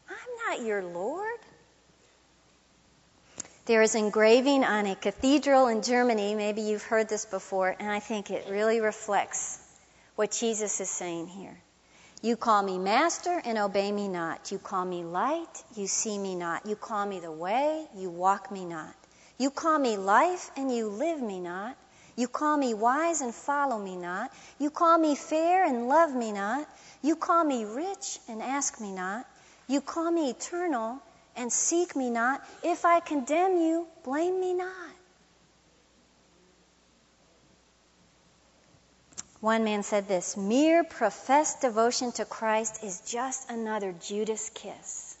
I'm 0.08 0.58
not 0.58 0.66
your 0.66 0.82
Lord. 0.82 1.38
There 3.66 3.82
is 3.82 3.94
engraving 3.94 4.64
on 4.64 4.86
a 4.86 4.96
cathedral 4.96 5.68
in 5.68 5.82
Germany, 5.82 6.34
maybe 6.34 6.62
you've 6.62 6.82
heard 6.82 7.08
this 7.08 7.24
before, 7.24 7.74
and 7.78 7.90
I 7.90 8.00
think 8.00 8.30
it 8.30 8.46
really 8.50 8.80
reflects 8.80 9.60
what 10.16 10.32
Jesus 10.32 10.80
is 10.80 10.90
saying 10.90 11.28
here. 11.28 11.56
You 12.22 12.36
call 12.36 12.62
me 12.62 12.78
master 12.78 13.40
and 13.46 13.56
obey 13.56 13.90
me 13.90 14.06
not. 14.06 14.52
You 14.52 14.58
call 14.58 14.84
me 14.84 15.02
light, 15.04 15.64
you 15.74 15.86
see 15.86 16.18
me 16.18 16.34
not. 16.34 16.66
You 16.66 16.76
call 16.76 17.06
me 17.06 17.18
the 17.18 17.32
way, 17.32 17.86
you 17.96 18.10
walk 18.10 18.52
me 18.52 18.66
not. 18.66 18.94
You 19.38 19.50
call 19.50 19.78
me 19.78 19.96
life 19.96 20.50
and 20.54 20.70
you 20.70 20.88
live 20.88 21.22
me 21.22 21.40
not. 21.40 21.78
You 22.16 22.28
call 22.28 22.58
me 22.58 22.74
wise 22.74 23.22
and 23.22 23.34
follow 23.34 23.78
me 23.78 23.96
not. 23.96 24.30
You 24.58 24.68
call 24.68 24.98
me 24.98 25.14
fair 25.14 25.64
and 25.64 25.88
love 25.88 26.14
me 26.14 26.32
not. 26.32 26.68
You 27.00 27.16
call 27.16 27.42
me 27.42 27.64
rich 27.64 28.18
and 28.28 28.42
ask 28.42 28.78
me 28.82 28.92
not. 28.92 29.24
You 29.66 29.80
call 29.80 30.10
me 30.10 30.28
eternal 30.28 30.98
and 31.36 31.50
seek 31.50 31.96
me 31.96 32.10
not. 32.10 32.46
If 32.62 32.84
I 32.84 33.00
condemn 33.00 33.56
you, 33.56 33.86
blame 34.04 34.38
me 34.38 34.52
not. 34.52 34.89
One 39.40 39.64
man 39.64 39.82
said 39.82 40.06
this 40.06 40.36
mere 40.36 40.84
professed 40.84 41.62
devotion 41.62 42.12
to 42.12 42.26
Christ 42.26 42.84
is 42.84 43.00
just 43.00 43.50
another 43.50 43.92
Judas 43.92 44.50
kiss. 44.50 45.16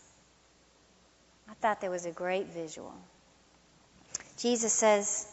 I 1.48 1.54
thought 1.54 1.80
that 1.80 1.90
was 1.90 2.04
a 2.04 2.10
great 2.10 2.48
visual. 2.48 2.94
Jesus 4.36 4.72
says, 4.72 5.26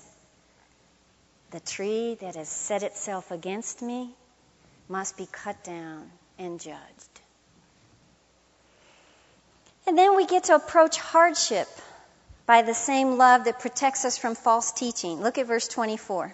The 1.52 1.60
tree 1.60 2.18
that 2.22 2.36
has 2.36 2.48
set 2.48 2.84
itself 2.84 3.32
against 3.32 3.82
me 3.82 4.16
must 4.88 5.18
be 5.18 5.28
cut 5.30 5.64
down 5.66 6.10
and 6.40 6.60
judged. 6.60 6.78
And 9.86 9.98
then 9.98 10.16
we 10.16 10.26
get 10.26 10.46
to 10.46 10.56
approach 10.56 10.98
hardship 10.98 11.68
by 12.46 12.62
the 12.62 12.74
same 12.74 13.18
love 13.18 13.46
that 13.46 13.60
protects 13.60 14.06
us 14.06 14.18
from 14.18 14.36
false 14.36 14.72
teaching. 14.72 15.22
Look 15.22 15.38
at 15.38 15.46
verse 15.46 15.68
24. 15.68 16.34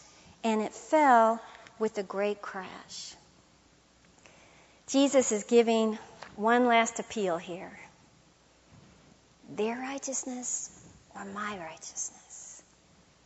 and 0.43 0.61
it 0.61 0.73
fell 0.73 1.41
with 1.79 1.97
a 1.97 2.03
great 2.03 2.41
crash. 2.41 3.15
Jesus 4.87 5.31
is 5.31 5.43
giving 5.43 5.97
one 6.35 6.65
last 6.65 6.99
appeal 6.99 7.37
here 7.37 7.71
their 9.55 9.77
righteousness 9.77 10.69
or 11.15 11.25
my 11.25 11.57
righteousness. 11.57 12.63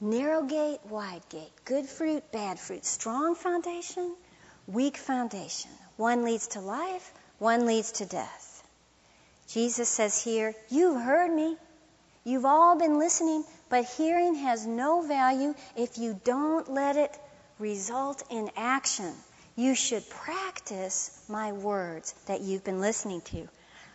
Narrow 0.01 0.43
gate, 0.43 0.79
wide 0.89 1.21
gate, 1.29 1.51
good 1.63 1.85
fruit, 1.85 2.31
bad 2.31 2.59
fruit, 2.59 2.83
strong 2.83 3.35
foundation, 3.35 4.15
weak 4.67 4.97
foundation. 4.97 5.71
One 5.97 6.23
leads 6.23 6.47
to 6.49 6.61
life, 6.61 7.13
one 7.39 7.65
leads 7.65 7.93
to 7.93 8.05
death. 8.05 8.63
Jesus 9.47 9.87
says 9.87 10.21
here, 10.21 10.53
You've 10.69 11.01
heard 11.01 11.31
me. 11.31 11.57
You've 12.23 12.45
all 12.45 12.77
been 12.77 12.97
listening, 12.97 13.43
but 13.69 13.85
hearing 13.85 14.35
has 14.35 14.65
no 14.65 15.01
value 15.01 15.55
if 15.75 15.97
you 15.97 16.19
don't 16.23 16.71
let 16.71 16.95
it 16.95 17.17
result 17.59 18.23
in 18.29 18.49
action. 18.55 19.13
You 19.55 19.75
should 19.75 20.09
practice 20.09 21.23
my 21.29 21.51
words 21.53 22.13
that 22.27 22.41
you've 22.41 22.63
been 22.63 22.81
listening 22.81 23.21
to. 23.21 23.47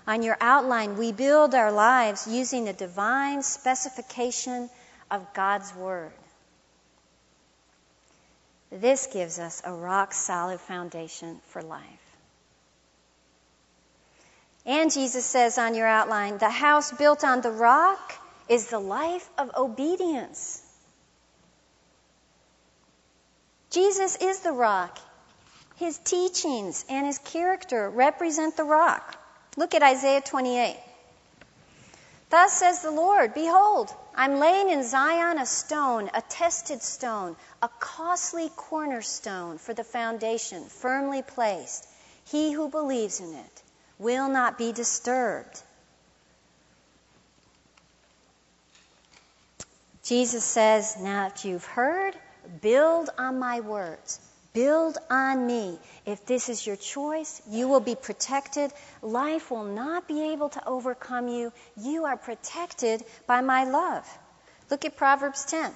On 0.07 0.23
your 0.23 0.37
outline, 0.41 0.97
we 0.97 1.13
build 1.13 1.55
our 1.55 1.71
lives 1.71 2.27
using 2.27 2.65
the 2.65 2.73
divine 2.73 3.43
specification 3.43 4.71
of 5.11 5.35
God's 5.35 5.75
Word. 5.75 6.13
This 8.73 9.09
gives 9.13 9.39
us 9.39 9.63
a 9.65 9.73
rock 9.73 10.15
solid 10.15 10.61
foundation 10.61 11.41
for 11.49 11.61
life. 11.61 11.83
And 14.65 14.93
Jesus 14.93 15.27
says 15.27 15.59
on 15.59 15.75
your 15.75 15.87
outline, 15.87 16.39
the 16.39 16.51
house 16.51 16.93
built 16.93 17.25
on 17.25 17.41
the 17.41 17.51
rock 17.51 18.15
is 18.51 18.67
the 18.67 18.81
life 18.81 19.31
of 19.39 19.53
obedience. 19.57 20.61
Jesus 23.71 24.17
is 24.17 24.41
the 24.41 24.51
rock. 24.51 24.99
His 25.77 25.97
teachings 25.99 26.85
and 26.89 27.07
his 27.07 27.19
character 27.19 27.89
represent 27.89 28.57
the 28.57 28.65
rock. 28.65 29.17
Look 29.57 29.75
at 29.75 29.85
Isaiah 29.85 30.21
28. 30.21 30.77
Thus 32.31 32.53
says 32.53 32.83
the 32.83 32.91
Lord, 32.91 33.35
Behold, 33.35 33.95
I'm 34.17 34.41
laying 34.41 34.69
in 34.69 34.83
Zion 34.83 35.39
a 35.39 35.47
stone, 35.47 36.11
a 36.13 36.23
tested 36.23 36.83
stone, 36.83 37.37
a 37.63 37.69
costly 37.79 38.51
cornerstone 38.57 39.59
for 39.59 39.75
the 39.75 39.85
foundation, 39.85 40.65
firmly 40.65 41.23
placed. 41.23 41.87
He 42.25 42.51
who 42.51 42.69
believes 42.69 43.21
in 43.21 43.33
it 43.33 43.63
will 43.99 44.29
not 44.29 44.59
be 44.59 44.73
disturbed. 44.73 45.63
Jesus 50.03 50.45
says, 50.45 50.97
Now 50.99 51.29
that 51.29 51.45
you've 51.45 51.65
heard, 51.65 52.15
build 52.61 53.11
on 53.19 53.39
my 53.39 53.61
words. 53.61 54.21
Build 54.53 54.99
on 55.09 55.47
me. 55.47 55.79
If 56.07 56.27
this 56.27 56.49
is 56.49 56.67
your 56.67 56.77
choice, 56.77 57.41
you 57.49 57.69
will 57.69 57.81
be 57.81 57.95
protected. 57.95 58.73
Life 59.01 59.51
will 59.51 59.65
not 59.65 60.09
be 60.09 60.33
able 60.33 60.49
to 60.49 60.67
overcome 60.67 61.29
you. 61.29 61.53
You 61.77 62.07
are 62.07 62.17
protected 62.17 63.05
by 63.29 63.43
my 63.43 63.65
love. 63.65 64.07
Look 64.71 64.85
at 64.85 64.97
Proverbs 64.97 65.45
10. 65.45 65.73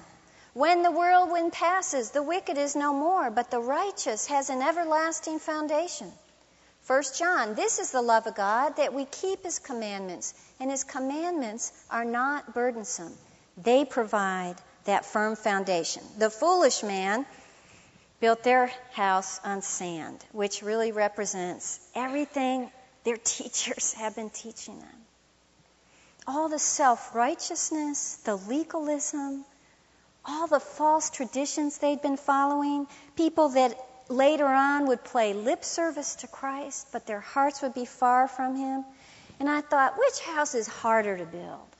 When 0.53 0.83
the 0.83 0.91
whirlwind 0.91 1.53
passes, 1.53 2.11
the 2.11 2.23
wicked 2.23 2.57
is 2.57 2.75
no 2.75 2.93
more, 2.93 3.29
but 3.29 3.51
the 3.51 3.59
righteous 3.59 4.27
has 4.27 4.49
an 4.49 4.61
everlasting 4.61 5.39
foundation. 5.39 6.11
1 6.87 7.03
John, 7.17 7.55
this 7.55 7.79
is 7.79 7.91
the 7.91 8.01
love 8.01 8.27
of 8.27 8.35
God, 8.35 8.77
that 8.77 8.93
we 8.93 9.05
keep 9.05 9.43
his 9.43 9.59
commandments, 9.59 10.33
and 10.59 10.69
his 10.69 10.83
commandments 10.83 11.71
are 11.89 12.05
not 12.05 12.53
burdensome. 12.53 13.13
They 13.57 13.85
provide 13.85 14.55
that 14.85 15.05
firm 15.05 15.35
foundation. 15.35 16.03
The 16.17 16.29
foolish 16.29 16.83
man 16.83 17.25
built 18.19 18.43
their 18.43 18.71
house 18.91 19.39
on 19.43 19.61
sand, 19.61 20.23
which 20.31 20.61
really 20.61 20.91
represents 20.91 21.79
everything 21.93 22.71
their 23.03 23.17
teachers 23.23 23.93
have 23.93 24.15
been 24.15 24.29
teaching 24.29 24.79
them. 24.79 24.97
All 26.27 26.49
the 26.49 26.59
self 26.59 27.13
righteousness, 27.13 28.15
the 28.25 28.35
legalism, 28.35 29.45
all 30.25 30.47
the 30.47 30.59
false 30.59 31.11
traditions 31.11 31.77
they'd 31.77 32.01
been 32.01 32.17
following, 32.17 32.87
people 33.15 33.49
that 33.49 33.77
later 34.09 34.47
on 34.47 34.87
would 34.87 35.03
play 35.03 35.33
lip 35.33 35.63
service 35.63 36.15
to 36.15 36.27
Christ, 36.27 36.87
but 36.91 37.05
their 37.05 37.19
hearts 37.19 37.61
would 37.61 37.73
be 37.73 37.85
far 37.85 38.27
from 38.27 38.55
Him. 38.55 38.85
And 39.39 39.49
I 39.49 39.61
thought, 39.61 39.97
which 39.97 40.19
house 40.21 40.55
is 40.55 40.67
harder 40.67 41.17
to 41.17 41.25
build? 41.25 41.74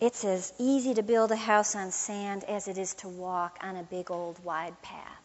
It's 0.00 0.24
as 0.24 0.52
easy 0.58 0.94
to 0.94 1.02
build 1.02 1.30
a 1.30 1.36
house 1.36 1.76
on 1.76 1.92
sand 1.92 2.44
as 2.44 2.66
it 2.66 2.78
is 2.78 2.94
to 2.94 3.08
walk 3.08 3.58
on 3.62 3.76
a 3.76 3.82
big 3.82 4.10
old 4.10 4.44
wide 4.44 4.80
path. 4.82 5.22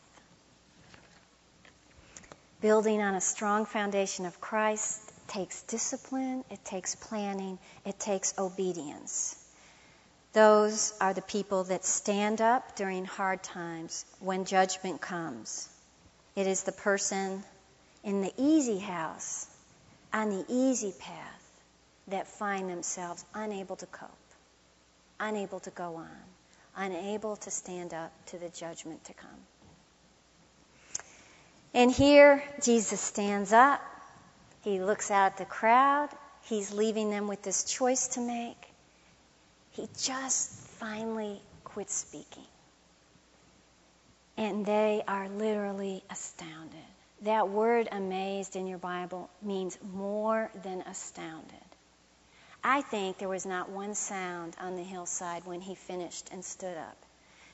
Building 2.62 3.02
on 3.02 3.16
a 3.16 3.22
strong 3.22 3.66
foundation 3.66 4.26
of 4.26 4.40
Christ 4.40 5.02
takes 5.28 5.64
discipline, 5.64 6.44
it 6.52 6.64
takes 6.64 6.94
planning, 6.94 7.58
it 7.84 8.00
takes 8.00 8.38
obedience. 8.38 9.36
Those 10.34 10.94
are 11.02 11.16
the 11.16 11.24
people 11.24 11.64
that 11.66 11.84
stand 11.84 12.40
up 12.40 12.76
during 12.76 13.06
hard 13.06 13.42
times 13.42 14.06
when 14.20 14.46
judgment 14.46 15.02
comes. 15.02 15.68
It 16.36 16.46
is 16.46 16.64
the 16.64 16.72
person 16.72 17.44
in 18.04 18.22
the 18.22 18.34
easy 18.38 18.78
house, 18.78 19.48
on 20.14 20.30
the 20.30 20.46
easy 20.48 20.94
path, 21.00 21.62
that 22.08 22.28
find 22.28 22.70
themselves 22.70 23.26
unable 23.34 23.76
to 23.78 23.86
cope 23.88 24.19
unable 25.20 25.60
to 25.62 25.70
go 25.72 25.96
on, 25.96 26.10
unable 26.76 27.36
to 27.38 27.52
stand 27.52 27.94
up 27.94 28.12
to 28.28 28.38
the 28.38 28.50
judgment 28.50 29.04
to 29.06 29.14
come. 29.14 29.30
And 31.74 31.92
here, 31.92 32.44
Jesus 32.64 33.00
stands 33.00 33.54
up. 33.54 33.82
He 34.62 34.80
looks 34.80 35.12
out 35.12 35.34
at 35.34 35.38
the 35.38 35.46
crowd. 35.46 36.10
He's 36.44 36.74
leaving 36.74 37.10
them 37.10 37.28
with 37.28 37.44
this 37.44 37.64
choice 37.64 38.10
to 38.10 38.22
make. 38.22 38.58
He 39.72 39.88
just 40.02 40.52
finally 40.80 41.42
quits 41.64 41.94
speaking. 41.94 42.44
And 44.36 44.66
they 44.66 45.04
are 45.08 45.30
literally 45.30 46.04
astounded. 46.10 46.80
That 47.22 47.50
word 47.50 47.90
amazed 47.92 48.56
in 48.56 48.66
your 48.66 48.78
Bible 48.78 49.30
means 49.42 49.78
more 49.94 50.50
than 50.64 50.82
astounded. 50.82 51.69
I 52.64 52.82
think 52.82 53.18
there 53.18 53.30
was 53.30 53.46
not 53.46 53.70
one 53.70 53.96
sound 53.96 54.56
on 54.60 54.76
the 54.76 54.84
hillside 54.84 55.46
when 55.46 55.62
he 55.62 55.76
finished 55.76 56.30
and 56.32 56.44
stood 56.44 56.76
up, 56.78 56.98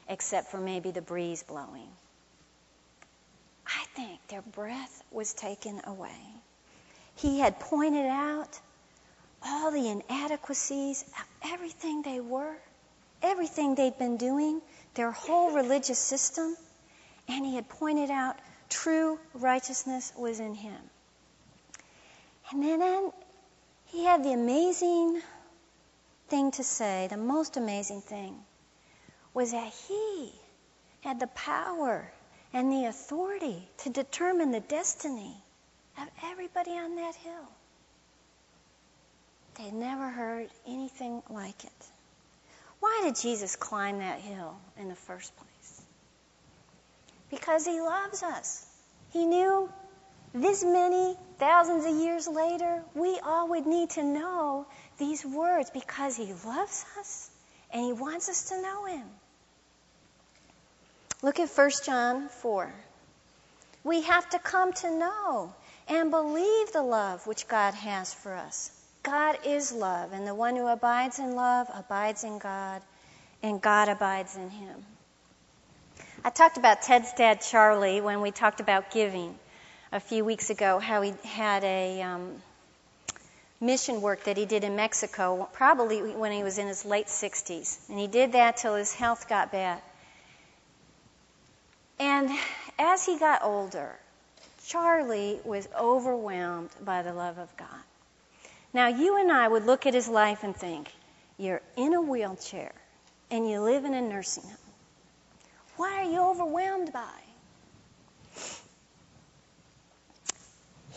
except 0.09 0.49
for 0.49 0.59
maybe 0.59 0.91
the 0.91 1.01
breeze 1.01 1.43
blowing. 1.43 1.89
I 3.67 3.85
think 3.95 4.19
their 4.27 4.41
breath 4.41 5.03
was 5.11 5.33
taken 5.33 5.81
away. 5.85 6.19
He 7.15 7.39
had 7.39 7.59
pointed 7.59 8.05
out 8.07 8.59
all 9.43 9.71
the 9.71 9.89
inadequacies 9.89 11.03
of 11.03 11.51
everything 11.51 12.01
they 12.01 12.19
were, 12.19 12.55
everything 13.21 13.75
they'd 13.75 13.97
been 13.97 14.17
doing, 14.17 14.61
their 14.95 15.11
whole 15.11 15.51
religious 15.51 15.99
system, 15.99 16.55
and 17.27 17.45
he 17.45 17.55
had 17.55 17.69
pointed 17.69 18.09
out 18.09 18.37
true 18.69 19.19
righteousness 19.33 20.11
was 20.17 20.39
in 20.39 20.55
him. 20.55 20.81
And 22.51 22.63
then 22.63 23.11
he 23.95 24.03
had 24.03 24.25
the 24.25 24.33
amazing 24.33 25.21
thing 26.27 26.51
to 26.51 26.63
say, 26.65 27.07
the 27.09 27.15
most 27.15 27.55
amazing 27.55 28.01
thing, 28.01 28.35
was 29.33 29.51
that 29.51 29.71
he 29.87 30.33
had 30.99 31.17
the 31.17 31.27
power 31.27 32.11
and 32.51 32.69
the 32.69 32.87
authority 32.87 33.65
to 33.77 33.89
determine 33.89 34.51
the 34.51 34.59
destiny 34.59 35.33
of 35.97 36.09
everybody 36.25 36.71
on 36.71 36.97
that 36.97 37.15
hill. 37.15 37.49
They'd 39.57 39.73
never 39.73 40.09
heard 40.09 40.49
anything 40.67 41.23
like 41.29 41.63
it. 41.63 41.87
Why 42.81 43.01
did 43.05 43.15
Jesus 43.15 43.55
climb 43.55 43.99
that 43.99 44.19
hill 44.19 44.57
in 44.77 44.89
the 44.89 44.95
first 44.95 45.31
place? 45.37 45.81
Because 47.29 47.65
he 47.65 47.79
loves 47.79 48.23
us. 48.23 48.65
He 49.13 49.25
knew 49.25 49.69
this 50.35 50.63
many 50.63 51.15
thousands 51.39 51.85
of 51.85 51.95
years 51.95 52.27
later, 52.27 52.83
we 52.93 53.17
all 53.23 53.49
would 53.49 53.65
need 53.65 53.91
to 53.91 54.03
know 54.03 54.65
these 54.97 55.25
words 55.25 55.69
because 55.69 56.15
he 56.17 56.33
loves 56.45 56.85
us 56.99 57.29
and 57.71 57.85
he 57.85 57.93
wants 57.93 58.27
us 58.27 58.49
to 58.49 58.61
know 58.61 58.85
him. 58.85 59.05
Look 61.21 61.39
at 61.39 61.49
1 61.49 61.71
John 61.85 62.27
4. 62.27 62.73
We 63.85 64.01
have 64.01 64.29
to 64.31 64.39
come 64.39 64.73
to 64.73 64.97
know 64.97 65.53
and 65.87 66.11
believe 66.11 66.73
the 66.73 66.81
love 66.81 67.25
which 67.27 67.47
God 67.47 67.73
has 67.73 68.13
for 68.13 68.35
us. 68.35 68.71
God 69.03 69.37
is 69.45 69.71
love, 69.71 70.13
and 70.13 70.27
the 70.27 70.33
one 70.33 70.55
who 70.55 70.67
abides 70.67 71.19
in 71.19 71.35
love 71.35 71.67
abides 71.73 72.23
in 72.23 72.39
God, 72.39 72.81
and 73.43 73.61
God 73.61 73.87
abides 73.87 74.35
in 74.35 74.49
him. 74.49 74.83
I 76.23 76.31
talked 76.31 76.57
about 76.57 76.81
Ted's 76.81 77.13
dad, 77.13 77.41
Charlie, 77.41 78.01
when 78.01 78.21
we 78.21 78.31
talked 78.31 78.59
about 78.59 78.89
giving 78.89 79.37
a 79.95 79.99
few 80.01 80.25
weeks 80.25 80.49
ago, 80.49 80.77
how 80.77 81.01
he 81.01 81.13
had 81.23 81.63
a 81.63 82.01
um, 82.01 82.35
mission 83.61 84.01
work 84.01 84.25
that 84.25 84.35
he 84.35 84.45
did 84.45 84.65
in 84.65 84.75
Mexico, 84.75 85.47
probably 85.53 86.13
when 86.13 86.33
he 86.33 86.43
was 86.43 86.57
in 86.57 86.67
his 86.67 86.83
late 86.83 87.07
60s. 87.07 87.77
And 87.87 87.97
he 87.97 88.07
did 88.07 88.33
that 88.33 88.57
till 88.57 88.75
his 88.75 88.93
health 88.93 89.29
got 89.29 89.53
bad. 89.53 89.81
And 91.97 92.29
as 92.77 93.05
he 93.05 93.17
got 93.17 93.41
older, 93.41 93.97
Charlie 94.67 95.39
was 95.45 95.65
overwhelmed 95.79 96.71
by 96.83 97.01
the 97.01 97.13
love 97.13 97.37
of 97.37 97.55
God. 97.55 97.69
Now, 98.73 98.87
you 98.87 99.17
and 99.17 99.31
I 99.31 99.47
would 99.47 99.65
look 99.65 99.85
at 99.85 99.93
his 99.93 100.09
life 100.09 100.43
and 100.43 100.53
think, 100.53 100.91
you're 101.37 101.61
in 101.77 101.93
a 101.93 102.01
wheelchair 102.01 102.73
and 103.31 103.49
you 103.49 103.61
live 103.61 103.85
in 103.85 103.93
a 103.93 104.01
nursing 104.01 104.43
home. 104.43 104.57
What 105.77 105.93
are 105.93 106.11
you 106.11 106.19
overwhelmed 106.19 106.91
by? 106.91 107.24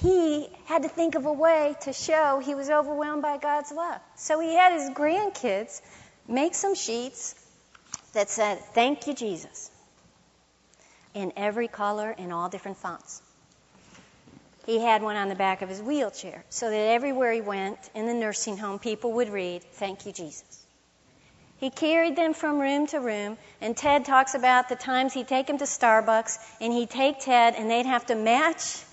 He 0.00 0.48
had 0.66 0.84
to 0.84 0.88
think 0.88 1.16
of 1.16 1.26
a 1.26 1.32
way 1.32 1.74
to 1.82 1.92
show 1.92 2.38
he 2.38 2.54
was 2.54 2.70
overwhelmed 2.70 3.22
by 3.22 3.38
God's 3.38 3.72
love. 3.72 4.00
So 4.16 4.38
he 4.38 4.54
had 4.54 4.72
his 4.72 4.90
grandkids 4.90 5.80
make 6.28 6.54
some 6.54 6.76
sheets 6.76 7.34
that 8.12 8.30
said, 8.30 8.60
Thank 8.74 9.08
you, 9.08 9.14
Jesus, 9.14 9.70
in 11.14 11.32
every 11.36 11.66
color, 11.66 12.14
and 12.16 12.32
all 12.32 12.48
different 12.48 12.76
fonts. 12.76 13.22
He 14.66 14.78
had 14.78 15.02
one 15.02 15.16
on 15.16 15.28
the 15.28 15.34
back 15.34 15.62
of 15.62 15.68
his 15.68 15.82
wheelchair 15.82 16.44
so 16.48 16.70
that 16.70 16.76
everywhere 16.76 17.32
he 17.32 17.40
went 17.40 17.78
in 17.94 18.06
the 18.06 18.14
nursing 18.14 18.56
home, 18.56 18.78
people 18.78 19.14
would 19.14 19.30
read, 19.30 19.64
Thank 19.64 20.06
you, 20.06 20.12
Jesus. 20.12 20.44
He 21.56 21.70
carried 21.70 22.14
them 22.14 22.34
from 22.34 22.60
room 22.60 22.86
to 22.88 23.00
room, 23.00 23.36
and 23.60 23.76
Ted 23.76 24.04
talks 24.04 24.34
about 24.36 24.68
the 24.68 24.76
times 24.76 25.12
he'd 25.12 25.26
take 25.26 25.48
them 25.48 25.58
to 25.58 25.64
Starbucks, 25.64 26.38
and 26.60 26.72
he'd 26.72 26.90
take 26.90 27.18
Ted, 27.18 27.56
and 27.56 27.68
they'd 27.68 27.86
have 27.86 28.06
to 28.06 28.14
match 28.14 28.84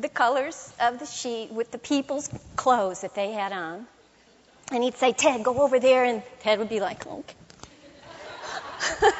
the 0.00 0.08
colors 0.08 0.72
of 0.80 0.98
the 0.98 1.06
sheet 1.06 1.50
with 1.52 1.70
the 1.70 1.78
people's 1.78 2.28
clothes 2.56 3.02
that 3.02 3.14
they 3.14 3.32
had 3.32 3.52
on. 3.52 3.86
And 4.72 4.82
he'd 4.82 4.96
say, 4.96 5.12
Ted, 5.12 5.42
go 5.42 5.62
over 5.62 5.78
there, 5.80 6.04
and 6.04 6.22
Ted 6.40 6.58
would 6.58 6.68
be 6.68 6.80
like, 6.80 7.06
okay. 7.06 7.34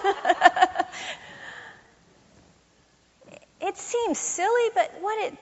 it 3.61 3.77
seems 3.77 4.19
silly, 4.19 4.71
but 4.75 4.93
what 5.01 5.19
it 5.19 5.37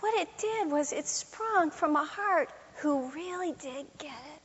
what 0.00 0.20
it 0.20 0.28
did 0.38 0.70
was 0.70 0.92
it 0.92 1.06
sprung 1.06 1.70
from 1.70 1.94
a 1.94 2.04
heart 2.04 2.50
who 2.78 3.08
really 3.10 3.52
did 3.52 3.86
get 3.98 4.10
it 4.10 4.42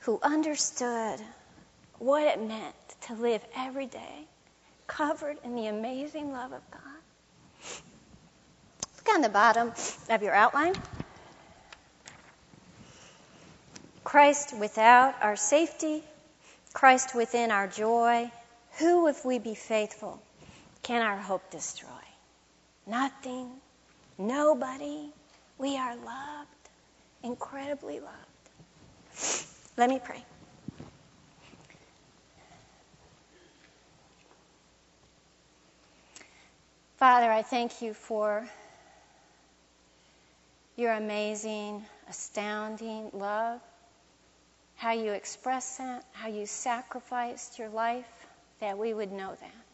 who 0.00 0.18
understood 0.22 1.20
what 1.98 2.22
it 2.26 2.42
meant 2.42 2.74
to 3.02 3.14
live 3.14 3.44
every 3.56 3.86
day 3.86 4.26
covered 4.86 5.36
in 5.44 5.54
the 5.54 5.66
amazing 5.66 6.32
love 6.32 6.52
of 6.52 6.62
God. 6.70 7.80
On 9.12 9.22
the 9.22 9.28
bottom 9.28 9.72
of 10.08 10.22
your 10.22 10.32
outline. 10.32 10.72
Christ 14.04 14.56
without 14.56 15.14
our 15.20 15.34
safety, 15.34 16.04
Christ 16.72 17.14
within 17.14 17.50
our 17.50 17.66
joy. 17.66 18.30
Who, 18.78 19.08
if 19.08 19.24
we 19.24 19.40
be 19.40 19.56
faithful, 19.56 20.22
can 20.82 21.02
our 21.02 21.16
hope 21.16 21.50
destroy? 21.50 21.88
Nothing, 22.86 23.50
nobody. 24.16 25.10
We 25.58 25.76
are 25.76 25.96
loved, 25.96 26.68
incredibly 27.24 27.98
loved. 27.98 28.16
Let 29.76 29.90
me 29.90 30.00
pray. 30.02 30.24
Father, 36.96 37.30
I 37.30 37.42
thank 37.42 37.82
you 37.82 37.92
for 37.92 38.48
your 40.80 40.92
amazing, 40.92 41.84
astounding 42.08 43.10
love, 43.12 43.60
how 44.76 44.92
you 44.92 45.12
express 45.12 45.76
that, 45.76 46.04
how 46.12 46.28
you 46.28 46.46
sacrificed 46.46 47.58
your 47.58 47.68
life 47.68 48.26
that 48.60 48.78
we 48.78 48.94
would 48.94 49.12
know 49.12 49.36
that. 49.38 49.64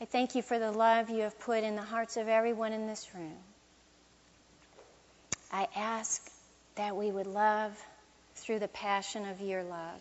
I 0.00 0.06
thank 0.06 0.34
you 0.34 0.42
for 0.42 0.58
the 0.58 0.72
love 0.72 1.10
you 1.10 1.20
have 1.20 1.38
put 1.38 1.62
in 1.62 1.76
the 1.76 1.82
hearts 1.82 2.16
of 2.16 2.28
everyone 2.28 2.72
in 2.72 2.86
this 2.86 3.06
room. 3.14 3.36
I 5.52 5.68
ask 5.76 6.30
that 6.76 6.96
we 6.96 7.10
would 7.10 7.26
love 7.26 7.78
through 8.36 8.60
the 8.60 8.68
passion 8.68 9.26
of 9.28 9.40
your 9.40 9.62
love 9.62 10.00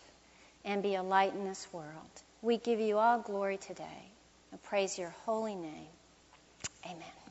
and 0.65 0.81
be 0.81 0.95
a 0.95 1.03
light 1.03 1.33
in 1.33 1.43
this 1.43 1.67
world. 1.73 2.21
We 2.41 2.57
give 2.57 2.79
you 2.79 2.97
all 2.97 3.19
glory 3.19 3.57
today 3.57 4.11
and 4.51 4.63
praise 4.63 4.97
your 4.97 5.13
holy 5.25 5.55
name. 5.55 5.87
Amen. 6.85 7.22